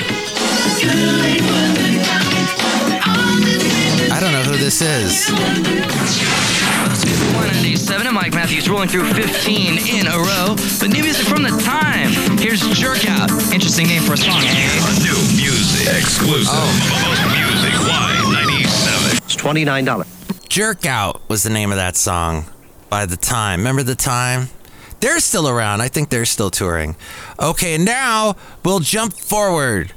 I 4.20 4.22
don't 4.22 4.34
know 4.34 4.44
who 4.44 4.58
this 4.58 4.82
is. 4.82 5.30
197 5.32 8.06
and 8.06 8.14
Mike 8.14 8.34
Matthews 8.34 8.68
rolling 8.68 8.90
through 8.90 9.06
15 9.14 9.78
in 9.88 10.08
a 10.08 10.18
row. 10.18 10.58
But 10.78 10.90
new 10.90 11.04
music 11.04 11.26
from 11.26 11.42
the 11.44 11.52
time. 11.64 12.12
Here's 12.38 12.60
Jerk 12.78 13.08
Out. 13.08 13.32
Interesting 13.54 13.88
name 13.88 14.02
for 14.02 14.16
a 14.16 14.18
song. 14.18 14.42
eh? 14.44 15.00
New 15.00 15.16
music. 15.40 15.88
Exclusive. 15.96 16.52
Oh. 16.52 16.68
Music 17.32 17.72
Y97. 17.80 19.24
It's 19.24 19.38
$29. 19.38 20.06
Jerk 20.50 20.86
Out 20.86 21.22
was 21.30 21.44
the 21.44 21.50
name 21.50 21.72
of 21.72 21.78
that 21.78 21.96
song 21.96 22.44
by 22.90 23.06
the 23.06 23.16
time. 23.16 23.62
Remember 23.62 23.84
the 23.84 23.96
time? 23.96 24.50
They're 25.00 25.22
still 25.22 25.48
around. 25.48 25.80
I 25.80 25.88
think 25.88 26.10
they're 26.10 26.26
still 26.26 26.50
touring. 26.50 26.98
Okay, 27.40 27.78
now 27.78 28.36
we'll 28.66 28.82
jump 28.82 29.14
forward 29.14 29.94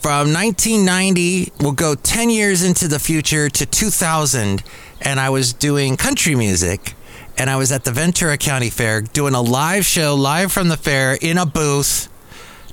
from 0.00 0.32
1990. 0.32 1.52
We'll 1.60 1.72
go 1.72 1.94
10 1.94 2.30
years 2.30 2.62
into 2.62 2.88
the 2.88 2.98
future 2.98 3.48
to 3.50 3.66
2000. 3.66 4.62
And 5.02 5.20
I 5.20 5.30
was 5.30 5.52
doing 5.52 5.96
country 5.96 6.34
music. 6.34 6.94
And 7.38 7.48
I 7.48 7.56
was 7.56 7.72
at 7.72 7.84
the 7.84 7.92
Ventura 7.92 8.36
County 8.36 8.70
Fair 8.70 9.00
doing 9.00 9.34
a 9.34 9.40
live 9.40 9.84
show, 9.84 10.14
live 10.14 10.52
from 10.52 10.68
the 10.68 10.76
fair 10.76 11.16
in 11.20 11.38
a 11.38 11.46
booth 11.46 12.08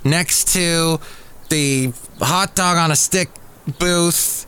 next 0.04 0.54
to 0.54 1.00
the 1.50 1.94
hot 2.20 2.56
dog 2.56 2.78
on 2.78 2.92
a 2.92 2.96
stick 2.96 3.30
booth 3.80 4.46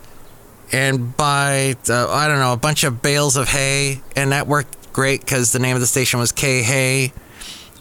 and 0.71 1.15
buy 1.15 1.75
uh, 1.89 2.09
I 2.09 2.27
don't 2.27 2.39
know 2.39 2.53
a 2.53 2.57
bunch 2.57 2.83
of 2.83 3.01
bales 3.01 3.37
of 3.37 3.49
hay, 3.49 4.01
and 4.15 4.31
that 4.31 4.47
worked 4.47 4.91
great 4.93 5.21
because 5.21 5.51
the 5.51 5.59
name 5.59 5.75
of 5.75 5.81
the 5.81 5.87
station 5.87 6.19
was 6.19 6.31
K 6.31 6.61
Hay. 6.63 7.13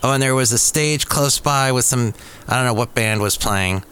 Oh, 0.03 0.13
and 0.13 0.23
there 0.23 0.35
was 0.35 0.53
a 0.53 0.59
stage 0.59 1.07
close 1.07 1.39
by 1.39 1.73
with 1.73 1.85
some 1.85 2.15
I 2.47 2.57
don't 2.57 2.65
know 2.65 2.75
what 2.75 2.95
band 2.95 3.21
was 3.21 3.37
playing. 3.37 3.85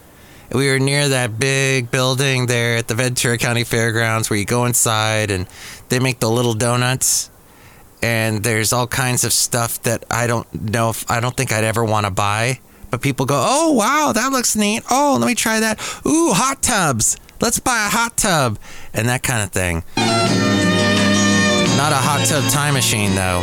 We 0.53 0.69
were 0.71 0.79
near 0.79 1.09
that 1.09 1.39
big 1.39 1.91
building 1.91 2.47
there 2.47 2.77
at 2.77 2.89
the 2.89 2.95
Ventura 2.95 3.39
County 3.39 3.65
Fairgrounds 3.65 4.31
where 4.31 4.39
you 4.39 4.45
go 4.45 4.65
inside 4.65 5.31
and 5.31 5.47
they 5.89 5.99
make 5.99 6.21
the 6.21 6.31
little 6.31 6.55
donuts. 6.55 7.31
And 8.03 8.43
there's 8.45 8.73
all 8.73 8.87
kinds 8.87 9.25
of 9.25 9.33
stuff 9.33 9.83
that 9.83 10.05
I 10.11 10.27
don't 10.27 10.71
know 10.71 10.91
if 10.91 11.11
I 11.11 11.21
don't 11.21 11.37
think 11.37 11.53
I'd 11.53 11.65
ever 11.65 11.85
want 11.85 12.07
to 12.07 12.13
buy. 12.13 12.61
But 12.91 13.03
people 13.03 13.27
go, 13.27 13.43
oh, 13.45 13.73
wow, 13.73 14.13
that 14.15 14.31
looks 14.31 14.55
neat. 14.55 14.83
Oh, 14.91 15.17
let 15.19 15.27
me 15.27 15.35
try 15.35 15.61
that. 15.61 15.81
Ooh, 16.07 16.33
hot 16.33 16.63
tubs. 16.63 17.17
Let's 17.41 17.59
buy 17.59 17.87
a 17.87 17.91
hot 17.91 18.17
tub. 18.17 18.59
And 18.95 19.09
that 19.09 19.23
kind 19.23 19.43
of 19.43 19.51
thing. 19.51 19.83
Not 21.77 21.93
a 21.93 21.97
hot 21.97 22.25
tub 22.27 22.45
time 22.51 22.75
machine, 22.75 23.15
though. 23.15 23.43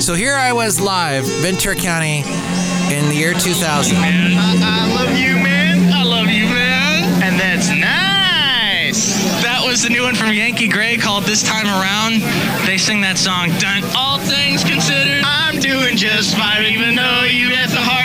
So 0.00 0.14
here 0.14 0.34
I 0.34 0.52
was 0.52 0.80
live, 0.80 1.24
Ventura 1.40 1.76
County, 1.76 2.24
in 2.90 3.08
the 3.08 3.14
year 3.14 3.32
2000. 3.34 3.96
I 3.96 4.92
love 4.96 5.16
you, 5.16 5.36
man. 5.36 5.92
I 5.92 6.02
love 6.02 6.26
you, 6.26 6.46
man. 6.46 7.22
And 7.22 7.38
that's 7.38 7.51
nice. 7.70 9.22
That 9.42 9.62
was 9.64 9.82
the 9.82 9.90
new 9.90 10.02
one 10.02 10.14
from 10.14 10.32
Yankee 10.32 10.68
Grey 10.68 10.96
called 10.96 11.24
This 11.24 11.42
Time 11.42 11.66
Around. 11.66 12.20
They 12.66 12.78
sing 12.78 13.00
that 13.02 13.18
song, 13.18 13.50
Done 13.58 13.82
All 13.96 14.18
Things 14.18 14.64
Considered. 14.64 15.22
I'm 15.24 15.60
doing 15.60 15.96
just 15.96 16.36
fine, 16.36 16.64
even 16.64 16.94
though 16.94 17.22
you 17.22 17.50
got 17.50 17.70
the 17.70 17.80
heart. 17.80 18.02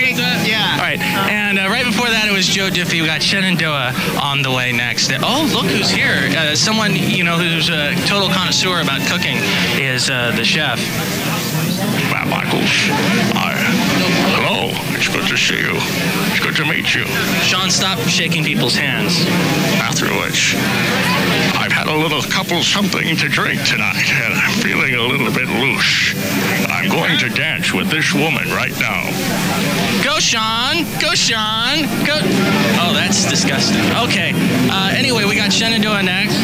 Yeah. 0.47 0.75
All 0.75 0.85
right. 0.85 0.99
And 0.99 1.59
uh, 1.59 1.67
right 1.69 1.85
before 1.85 2.07
that, 2.07 2.27
it 2.27 2.33
was 2.33 2.47
Joe 2.47 2.69
Diffie. 2.69 3.01
We 3.01 3.07
got 3.07 3.21
Shenandoah 3.21 3.93
on 4.21 4.41
the 4.41 4.51
way 4.51 4.71
next. 4.71 5.11
Oh, 5.11 5.49
look 5.53 5.65
who's 5.65 5.89
here. 5.89 6.29
Uh, 6.37 6.55
someone, 6.55 6.95
you 6.95 7.23
know, 7.23 7.37
who's 7.37 7.69
a 7.69 7.95
total 8.07 8.29
connoisseur 8.29 8.81
about 8.81 9.01
cooking 9.07 9.37
is 9.79 10.09
uh, 10.09 10.31
the 10.35 10.45
chef. 10.45 10.79
Matt 12.11 12.27
good 15.17 15.29
to 15.29 15.37
see 15.37 15.57
you. 15.57 15.73
It's 16.29 16.39
good 16.39 16.55
to 16.57 16.65
meet 16.65 16.93
you. 16.93 17.03
Sean, 17.41 17.71
stop 17.71 17.97
shaking 18.07 18.43
people's 18.43 18.75
hands. 18.75 19.25
After 19.81 20.05
which, 20.05 20.53
I've 21.57 21.71
had 21.71 21.87
a 21.87 21.97
little 21.97 22.21
couple 22.21 22.61
something 22.61 23.15
to 23.17 23.27
drink 23.27 23.63
tonight, 23.65 24.05
and 24.13 24.33
I'm 24.35 24.53
feeling 24.61 24.93
a 24.93 25.01
little 25.01 25.33
bit 25.33 25.49
loose. 25.49 26.13
I'm 26.69 26.89
going 26.89 27.17
to 27.17 27.29
dance 27.29 27.73
with 27.73 27.89
this 27.89 28.13
woman 28.13 28.47
right 28.49 28.77
now. 28.79 29.09
Go, 30.03 30.19
Sean. 30.19 30.85
Go, 31.01 31.15
Sean. 31.15 31.89
Go. 32.05 32.21
Oh, 32.77 32.93
that's 32.93 33.27
disgusting. 33.27 33.81
Okay. 34.05 34.33
Uh, 34.69 34.93
anyway, 34.93 35.25
we 35.25 35.35
got 35.35 35.51
Shenandoah 35.51 36.03
next. 36.03 36.37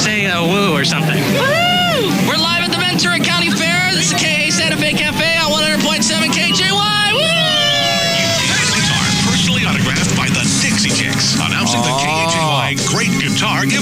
Say 0.00 0.26
uh, 0.26 0.46
woo 0.46 0.72
or 0.72 0.84
something. 0.84 1.18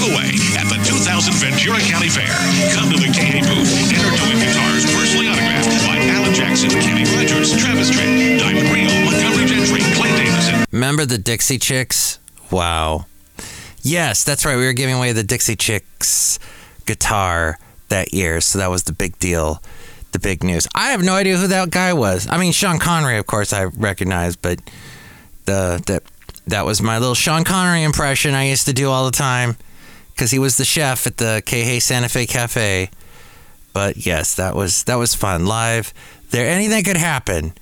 Giveaway 0.03 0.35
at 0.59 0.67
the 0.67 0.75
2000 0.83 1.33
Ventura 1.35 1.79
County 1.79 2.09
Fair. 2.09 2.27
Come 2.75 2.91
to 2.91 2.99
the 2.99 3.07
KA 3.07 3.39
booth, 3.47 3.71
enter 3.87 4.11
to 4.11 4.23
win 4.27 4.37
guitars 4.43 4.83
personally 4.91 5.29
autographed 5.29 5.87
by 5.87 5.95
Alan 6.11 6.33
Jackson, 6.33 6.69
Kenny 6.71 7.05
Rogers, 7.15 7.55
Travis 7.55 7.89
Tritt, 7.89 8.37
Diamond 8.37 8.67
Rio, 8.69 8.89
Montgomery 9.05 9.45
Gentry, 9.45 9.79
Clay 9.95 10.11
Davidson, 10.17 10.65
Remember 10.73 11.05
the 11.05 11.17
Dixie 11.17 11.57
Chicks? 11.57 12.19
Wow. 12.51 13.05
Yes, 13.81 14.25
that's 14.25 14.43
right. 14.45 14.57
We 14.57 14.65
were 14.65 14.73
giving 14.73 14.95
away 14.95 15.13
the 15.13 15.23
Dixie 15.23 15.55
Chicks 15.55 16.37
guitar 16.85 17.57
that 17.87 18.13
year, 18.13 18.41
so 18.41 18.59
that 18.59 18.69
was 18.69 18.83
the 18.83 18.93
big 18.93 19.17
deal, 19.19 19.63
the 20.11 20.19
big 20.19 20.43
news. 20.43 20.67
I 20.75 20.91
have 20.91 21.01
no 21.01 21.13
idea 21.13 21.37
who 21.37 21.47
that 21.47 21.69
guy 21.69 21.93
was. 21.93 22.27
I 22.29 22.37
mean, 22.37 22.51
Sean 22.51 22.77
Connery, 22.77 23.19
of 23.19 23.25
course, 23.25 23.53
I 23.53 23.65
recognize, 23.65 24.35
but 24.35 24.59
the 25.45 25.81
that 25.87 26.03
that 26.47 26.65
was 26.65 26.81
my 26.81 26.97
little 26.97 27.15
Sean 27.15 27.45
Connery 27.45 27.83
impression 27.83 28.33
I 28.33 28.49
used 28.49 28.65
to 28.65 28.73
do 28.73 28.89
all 28.89 29.05
the 29.05 29.11
time 29.11 29.55
because 30.13 30.31
he 30.31 30.39
was 30.39 30.57
the 30.57 30.65
chef 30.65 31.07
at 31.07 31.17
the 31.17 31.41
K 31.45 31.79
Santa 31.79 32.09
Fe 32.09 32.25
Cafe. 32.25 32.89
But 33.73 34.05
yes, 34.05 34.35
that 34.35 34.55
was 34.55 34.83
that 34.85 34.95
was 34.95 35.15
fun 35.15 35.45
live. 35.45 35.93
There, 36.29 36.47
anything 36.47 36.83
could 36.83 36.97
happen. 36.97 37.53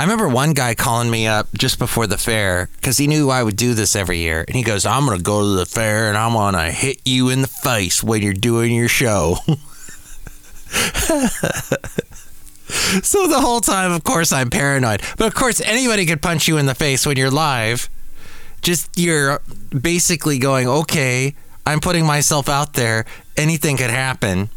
I 0.00 0.04
remember 0.04 0.28
one 0.28 0.54
guy 0.54 0.74
calling 0.74 1.10
me 1.10 1.26
up 1.26 1.48
just 1.52 1.78
before 1.78 2.06
the 2.06 2.16
fair 2.16 2.70
because 2.76 2.96
he 2.96 3.06
knew 3.06 3.28
I 3.28 3.42
would 3.42 3.56
do 3.56 3.74
this 3.74 3.94
every 3.94 4.18
year. 4.18 4.46
And 4.48 4.56
he 4.56 4.62
goes, 4.62 4.86
I'm 4.86 5.06
to 5.06 5.22
go 5.22 5.42
to 5.42 5.58
the 5.58 5.66
fair 5.66 6.08
and 6.08 6.16
I'm 6.16 6.54
to 6.54 6.70
hit 6.70 7.02
you 7.04 7.28
in 7.28 7.42
the 7.42 7.46
face 7.46 8.02
when 8.02 8.22
you're 8.22 8.32
doing 8.32 8.74
your 8.74 8.88
show. 8.88 9.36
so 13.02 13.26
the 13.26 13.40
whole 13.42 13.60
time, 13.60 13.92
of 13.92 14.02
course, 14.02 14.32
I'm 14.32 14.48
paranoid. 14.48 15.02
But 15.18 15.26
of 15.26 15.34
course, 15.34 15.60
anybody 15.60 16.06
could 16.06 16.22
punch 16.22 16.48
you 16.48 16.56
in 16.56 16.64
the 16.64 16.74
face 16.74 17.04
when 17.04 17.18
you're 17.18 17.30
live. 17.30 17.90
Just 18.62 18.98
you're 18.98 19.42
basically 19.68 20.38
going, 20.38 20.66
okay, 20.66 21.34
I'm 21.66 21.80
putting 21.80 22.06
myself 22.06 22.48
out 22.48 22.74
there. 22.74 23.04
Anything 23.36 23.76
could 23.76 23.90
happen. 23.90 24.50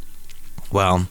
Well, 0.72 1.08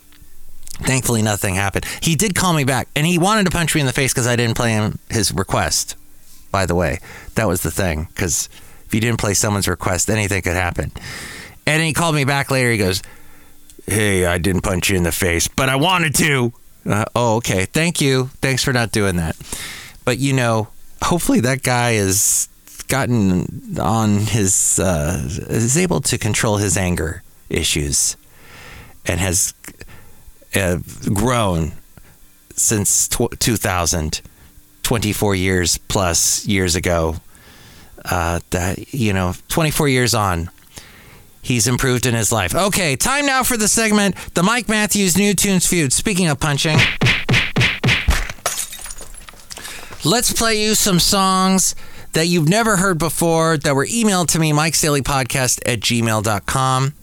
Thankfully, 0.80 1.22
nothing 1.22 1.54
happened. 1.54 1.84
He 2.00 2.16
did 2.16 2.34
call 2.34 2.54
me 2.54 2.64
back, 2.64 2.88
and 2.96 3.06
he 3.06 3.18
wanted 3.18 3.44
to 3.44 3.50
punch 3.50 3.74
me 3.74 3.80
in 3.80 3.86
the 3.86 3.92
face 3.92 4.12
because 4.12 4.26
I 4.26 4.34
didn't 4.36 4.56
play 4.56 4.72
him 4.72 4.98
his 5.10 5.30
request. 5.32 5.94
By 6.50 6.66
the 6.66 6.74
way, 6.74 6.98
that 7.34 7.46
was 7.46 7.62
the 7.62 7.70
thing. 7.70 8.08
Because 8.12 8.48
If 8.86 8.94
you 8.94 9.00
didn't 9.00 9.20
play 9.20 9.34
someone's 9.34 9.68
request, 9.68 10.10
anything 10.10 10.42
could 10.42 10.56
happen. 10.56 10.90
And 11.66 11.82
he 11.82 11.92
called 11.92 12.14
me 12.14 12.24
back 12.24 12.50
later. 12.50 12.70
He 12.72 12.78
goes, 12.78 13.02
Hey, 13.86 14.26
I 14.26 14.38
didn't 14.38 14.62
punch 14.62 14.90
you 14.90 14.96
in 14.96 15.02
the 15.02 15.12
face, 15.12 15.46
but 15.46 15.68
I 15.68 15.76
wanted 15.76 16.14
to. 16.16 16.52
Uh, 16.84 17.04
oh, 17.14 17.36
okay. 17.36 17.64
Thank 17.66 18.00
you. 18.00 18.30
Thanks 18.40 18.64
for 18.64 18.72
not 18.72 18.90
doing 18.92 19.16
that. 19.16 19.36
But, 20.04 20.18
you 20.18 20.32
know, 20.32 20.68
hopefully 21.02 21.40
that 21.40 21.62
guy 21.62 21.92
has 21.92 22.48
gotten 22.92 23.80
on 23.80 24.18
his, 24.18 24.78
uh, 24.78 25.18
is 25.48 25.78
able 25.78 26.02
to 26.02 26.18
control 26.18 26.58
his 26.58 26.76
anger 26.76 27.22
issues 27.48 28.18
and 29.06 29.18
has 29.18 29.54
uh, 30.54 30.76
grown 31.14 31.72
since 32.54 33.08
tw- 33.08 33.32
2000, 33.38 34.20
24 34.82 35.34
years 35.34 35.78
plus 35.78 36.44
years 36.44 36.76
ago. 36.76 37.16
Uh, 38.04 38.40
that, 38.50 38.92
you 38.92 39.14
know, 39.14 39.32
24 39.48 39.88
years 39.88 40.12
on, 40.12 40.50
he's 41.40 41.66
improved 41.66 42.04
in 42.04 42.14
his 42.14 42.30
life. 42.30 42.54
Okay, 42.54 42.94
time 42.94 43.24
now 43.24 43.42
for 43.42 43.56
the 43.56 43.68
segment, 43.68 44.16
the 44.34 44.42
Mike 44.42 44.68
Matthews 44.68 45.16
New 45.16 45.32
Tunes 45.32 45.66
Feud. 45.66 45.94
Speaking 45.94 46.28
of 46.28 46.38
punching, 46.38 46.76
let's 50.04 50.30
play 50.34 50.62
you 50.62 50.74
some 50.74 50.98
songs 50.98 51.74
that 52.12 52.26
you've 52.26 52.48
never 52.48 52.76
heard 52.76 52.98
before 52.98 53.56
that 53.58 53.74
were 53.74 53.86
emailed 53.86 54.28
to 54.28 54.38
me, 54.38 54.52
Mike's 54.52 54.80
Daily 54.80 55.02
Podcast 55.02 55.60
at 55.66 55.80
gmail.com. 55.80 56.94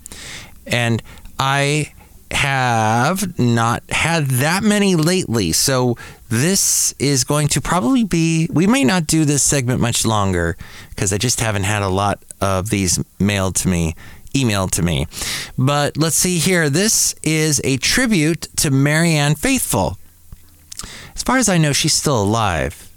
And 0.68 1.04
I 1.40 1.94
have 2.32 3.40
not 3.40 3.84
had 3.90 4.28
that 4.28 4.64
many 4.64 4.96
lately. 4.96 5.52
So 5.52 5.98
this 6.30 6.94
is 7.00 7.24
going 7.24 7.48
to 7.50 7.62
probably 7.62 8.04
be, 8.04 8.48
we 8.52 8.68
may 8.68 8.84
not 8.84 9.08
do 9.08 9.26
this 9.26 9.42
segment 9.42 9.82
much 9.82 10.06
longer 10.06 10.56
because 10.90 11.12
I 11.12 11.18
just 11.18 11.40
haven't 11.40 11.64
had 11.64 11.82
a 11.82 11.90
lot 11.90 12.24
of 12.40 12.70
these 12.70 13.04
mailed 13.20 13.56
to 13.56 13.68
me, 13.68 13.96
emailed 14.34 14.72
to 14.72 14.84
me. 14.84 15.08
But 15.58 15.98
let's 15.98 16.16
see 16.16 16.38
here. 16.38 16.70
This 16.70 17.16
is 17.24 17.60
a 17.64 17.78
tribute 17.78 18.48
to 18.58 18.70
Marianne 18.70 19.36
Faithfull. 19.36 19.98
As 21.16 21.24
far 21.24 21.38
as 21.38 21.50
I 21.50 21.58
know, 21.58 21.74
she's 21.74 21.94
still 21.94 22.22
alive. 22.22 22.90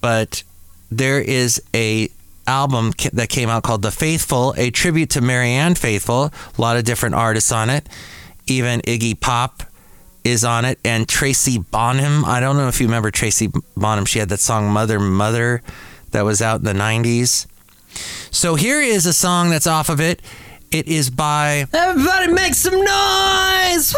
But 0.00 0.42
there 0.98 1.20
is 1.20 1.62
a 1.74 2.08
album 2.46 2.92
that 3.12 3.28
came 3.28 3.48
out 3.48 3.62
called 3.62 3.82
The 3.82 3.90
Faithfull, 3.90 4.54
a 4.56 4.70
tribute 4.70 5.10
to 5.10 5.20
Marianne 5.20 5.74
Faithfull. 5.74 6.32
A 6.56 6.60
lot 6.60 6.76
of 6.76 6.84
different 6.84 7.14
artists 7.14 7.52
on 7.52 7.70
it. 7.70 7.88
Even 8.46 8.80
Iggy 8.80 9.18
Pop 9.18 9.62
is 10.24 10.44
on 10.44 10.64
it, 10.64 10.78
and 10.84 11.08
Tracy 11.08 11.58
Bonham. 11.58 12.24
I 12.24 12.40
don't 12.40 12.56
know 12.56 12.68
if 12.68 12.80
you 12.80 12.86
remember 12.86 13.10
Tracy 13.10 13.50
Bonham. 13.76 14.04
She 14.04 14.18
had 14.18 14.28
that 14.28 14.40
song 14.40 14.70
Mother 14.70 15.00
Mother 15.00 15.62
that 16.10 16.24
was 16.24 16.40
out 16.40 16.60
in 16.60 16.64
the 16.64 16.72
90s. 16.72 17.46
So 18.30 18.54
here 18.54 18.80
is 18.80 19.06
a 19.06 19.12
song 19.12 19.50
that's 19.50 19.66
off 19.66 19.88
of 19.88 20.00
it. 20.00 20.22
It 20.70 20.88
is 20.88 21.10
by 21.10 21.66
Everybody 21.72 22.32
make 22.32 22.54
some 22.54 22.82
noise! 22.82 23.94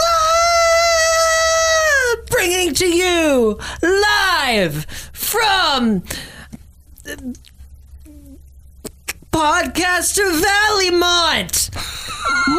Bringing 2.30 2.74
to 2.74 2.86
you 2.86 3.58
live 3.82 4.84
from 5.12 6.02
Podcaster 9.30 10.40
Valleymont, 10.40 11.70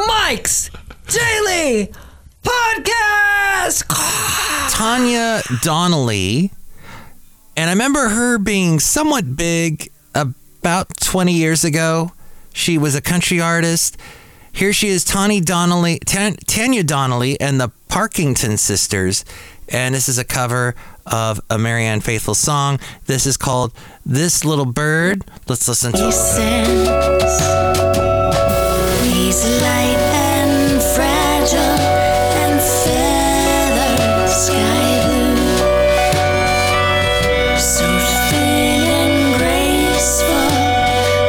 Mike's 0.08 0.70
Daily 1.08 1.92
Podcast. 2.44 3.86
Tanya 4.70 5.42
Donelly. 5.64 6.52
And 7.58 7.70
I 7.70 7.74
remember 7.74 8.10
her 8.10 8.38
being 8.38 8.80
somewhat 8.80 9.36
big 9.36 9.90
about 10.14 10.96
20 10.98 11.34
years 11.34 11.64
ago. 11.64 12.12
She 12.54 12.78
was 12.78 12.94
a 12.94 13.02
country 13.02 13.40
artist. 13.40 13.98
Here 14.52 14.74
she 14.74 14.90
is, 14.90 15.04
Tanya 15.04 15.42
Donelly, 15.42 16.00
Tanya 16.06 16.84
Donelly 16.84 17.36
and 17.40 17.60
the 17.60 17.72
Parkington 17.90 18.60
Sisters. 18.60 19.26
And 19.70 19.96
this 19.96 20.08
is 20.08 20.20
a 20.20 20.24
cover 20.24 20.76
of 21.06 21.40
a 21.50 21.58
Marianne 21.58 22.02
Faithfull 22.02 22.36
song. 22.36 22.80
This 23.06 23.26
is 23.26 23.38
called 23.38 23.74
This 24.06 24.44
Little 24.46 24.66
Bird. 24.66 25.24
Let's 25.48 25.68
listen 25.68 25.92
to 25.94 26.08
it. 26.08 26.14
He's 29.04 29.44
light 29.62 29.98
and 29.98 30.82
fragile 30.82 31.60
and 31.60 32.60
feathered. 32.62 34.30
So 37.58 37.86
thin 38.30 38.82
and 38.84 39.36
graceful, 39.38 40.50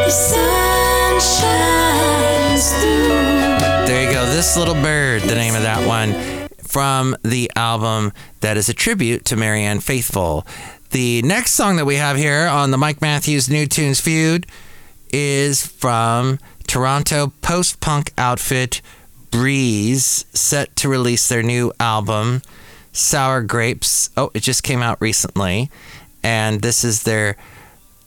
the 0.05 0.11
sun 0.11 1.21
shines 1.21 2.71
through. 2.81 3.87
There 3.87 4.03
you 4.07 4.13
go. 4.13 4.25
This 4.27 4.57
Little 4.57 4.75
Bird, 4.75 5.23
the 5.23 5.35
name 5.35 5.55
of 5.55 5.63
that 5.63 5.87
one, 5.87 6.13
from 6.67 7.17
the 7.23 7.51
album 7.57 8.13
that 8.41 8.57
is 8.57 8.69
a 8.69 8.75
tribute 8.75 9.25
to 9.27 9.37
Marianne 9.37 9.81
Faithfull. 9.81 10.47
The 10.91 11.23
next 11.23 11.53
song 11.53 11.77
that 11.77 11.85
we 11.85 11.97
have 11.97 12.17
here 12.17 12.47
on 12.47 12.71
the 12.71 12.79
Mike 12.79 13.01
Matthews 13.01 13.49
New 13.49 13.67
Tunes 13.67 14.01
Feud 14.01 14.47
is 15.13 15.67
from 15.67 16.39
Toronto 16.67 17.33
post 17.43 17.81
punk 17.81 18.13
outfit 18.19 18.81
Breeze, 19.31 20.25
set 20.33 20.75
to 20.77 20.89
release 20.89 21.29
their 21.29 21.43
new 21.43 21.73
album, 21.79 22.43
Sour 22.93 23.43
Grapes. 23.43 24.09
Oh, 24.17 24.31
it 24.33 24.41
just 24.41 24.63
came 24.63 24.83
out 24.83 25.01
recently. 25.01 25.71
And 26.23 26.63
this 26.63 26.85
is 26.85 27.03
their 27.03 27.37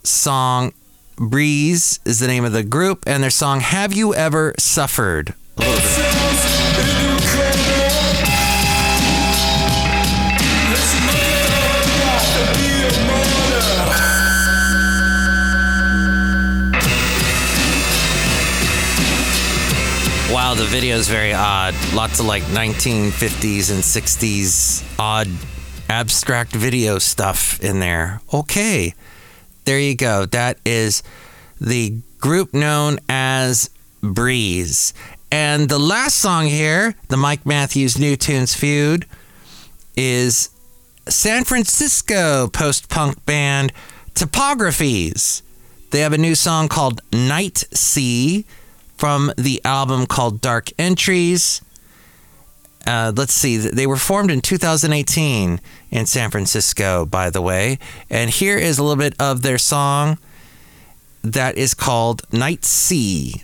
song, 0.02 0.72
Breeze 1.16 2.00
is 2.04 2.18
the 2.18 2.26
name 2.26 2.44
of 2.44 2.52
the 2.52 2.64
group, 2.64 3.04
and 3.06 3.22
their 3.22 3.30
song, 3.30 3.60
Have 3.60 3.92
You 3.92 4.14
Ever 4.14 4.54
Suffered? 4.58 5.34
Wow, 20.50 20.56
the 20.56 20.64
video 20.64 20.96
is 20.96 21.08
very 21.08 21.32
odd. 21.32 21.76
Lots 21.94 22.18
of 22.18 22.26
like 22.26 22.42
1950s 22.42 23.70
and 23.70 23.84
60s 23.84 24.82
odd 24.98 25.28
abstract 25.88 26.50
video 26.50 26.98
stuff 26.98 27.60
in 27.60 27.78
there. 27.78 28.20
Okay, 28.34 28.92
there 29.64 29.78
you 29.78 29.94
go. 29.94 30.26
That 30.26 30.58
is 30.64 31.04
the 31.60 32.00
group 32.18 32.52
known 32.52 32.98
as 33.08 33.70
Breeze. 34.02 34.92
And 35.30 35.68
the 35.68 35.78
last 35.78 36.16
song 36.16 36.46
here, 36.46 36.96
the 37.06 37.16
Mike 37.16 37.46
Matthews 37.46 37.96
New 37.96 38.16
Tunes 38.16 38.52
Feud, 38.52 39.06
is 39.96 40.50
San 41.08 41.44
Francisco 41.44 42.48
post 42.48 42.88
punk 42.88 43.24
band 43.24 43.72
Topographies. 44.14 45.42
They 45.92 46.00
have 46.00 46.12
a 46.12 46.18
new 46.18 46.34
song 46.34 46.66
called 46.66 47.02
Night 47.12 47.66
Sea 47.72 48.44
from 49.00 49.32
the 49.38 49.62
album 49.64 50.04
called 50.04 50.42
Dark 50.42 50.68
Entries. 50.78 51.62
Uh, 52.86 53.12
let's 53.16 53.32
see, 53.32 53.56
they 53.56 53.86
were 53.86 53.96
formed 53.96 54.30
in 54.30 54.42
2018 54.42 55.58
in 55.90 56.06
San 56.06 56.30
Francisco, 56.30 57.06
by 57.06 57.30
the 57.30 57.40
way. 57.40 57.78
And 58.10 58.28
here 58.28 58.58
is 58.58 58.78
a 58.78 58.82
little 58.82 58.98
bit 58.98 59.14
of 59.18 59.40
their 59.40 59.56
song 59.56 60.18
that 61.22 61.56
is 61.56 61.72
called 61.72 62.22
Night 62.30 62.66
Sea. 62.66 63.40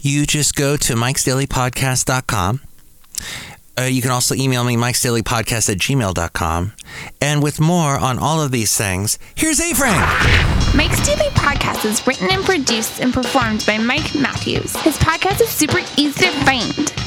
you 0.00 0.24
just 0.24 0.54
go 0.54 0.76
to 0.78 0.94
mikesdailypodcast.com. 0.94 2.60
Uh, 3.78 3.82
you 3.82 4.00
can 4.00 4.10
also 4.10 4.34
email 4.34 4.64
me, 4.64 4.74
mikesdailypodcast 4.76 5.68
at 5.68 5.76
gmail.com. 5.76 6.72
And 7.20 7.42
with 7.42 7.60
more 7.60 7.98
on 7.98 8.18
all 8.18 8.40
of 8.40 8.50
these 8.50 8.74
things, 8.74 9.18
here's 9.34 9.60
A-Frame. 9.60 10.00
Mike's 10.74 11.04
Daily 11.06 11.28
Podcast 11.30 11.84
is 11.84 12.06
written 12.06 12.28
and 12.30 12.42
produced 12.44 13.00
and 13.00 13.12
performed 13.12 13.64
by 13.66 13.76
Mike 13.76 14.14
Matthews. 14.14 14.74
His 14.76 14.96
podcast 14.96 15.42
is 15.42 15.50
super 15.50 15.80
easy 15.98 16.24
to 16.24 16.30
find. 16.44 17.05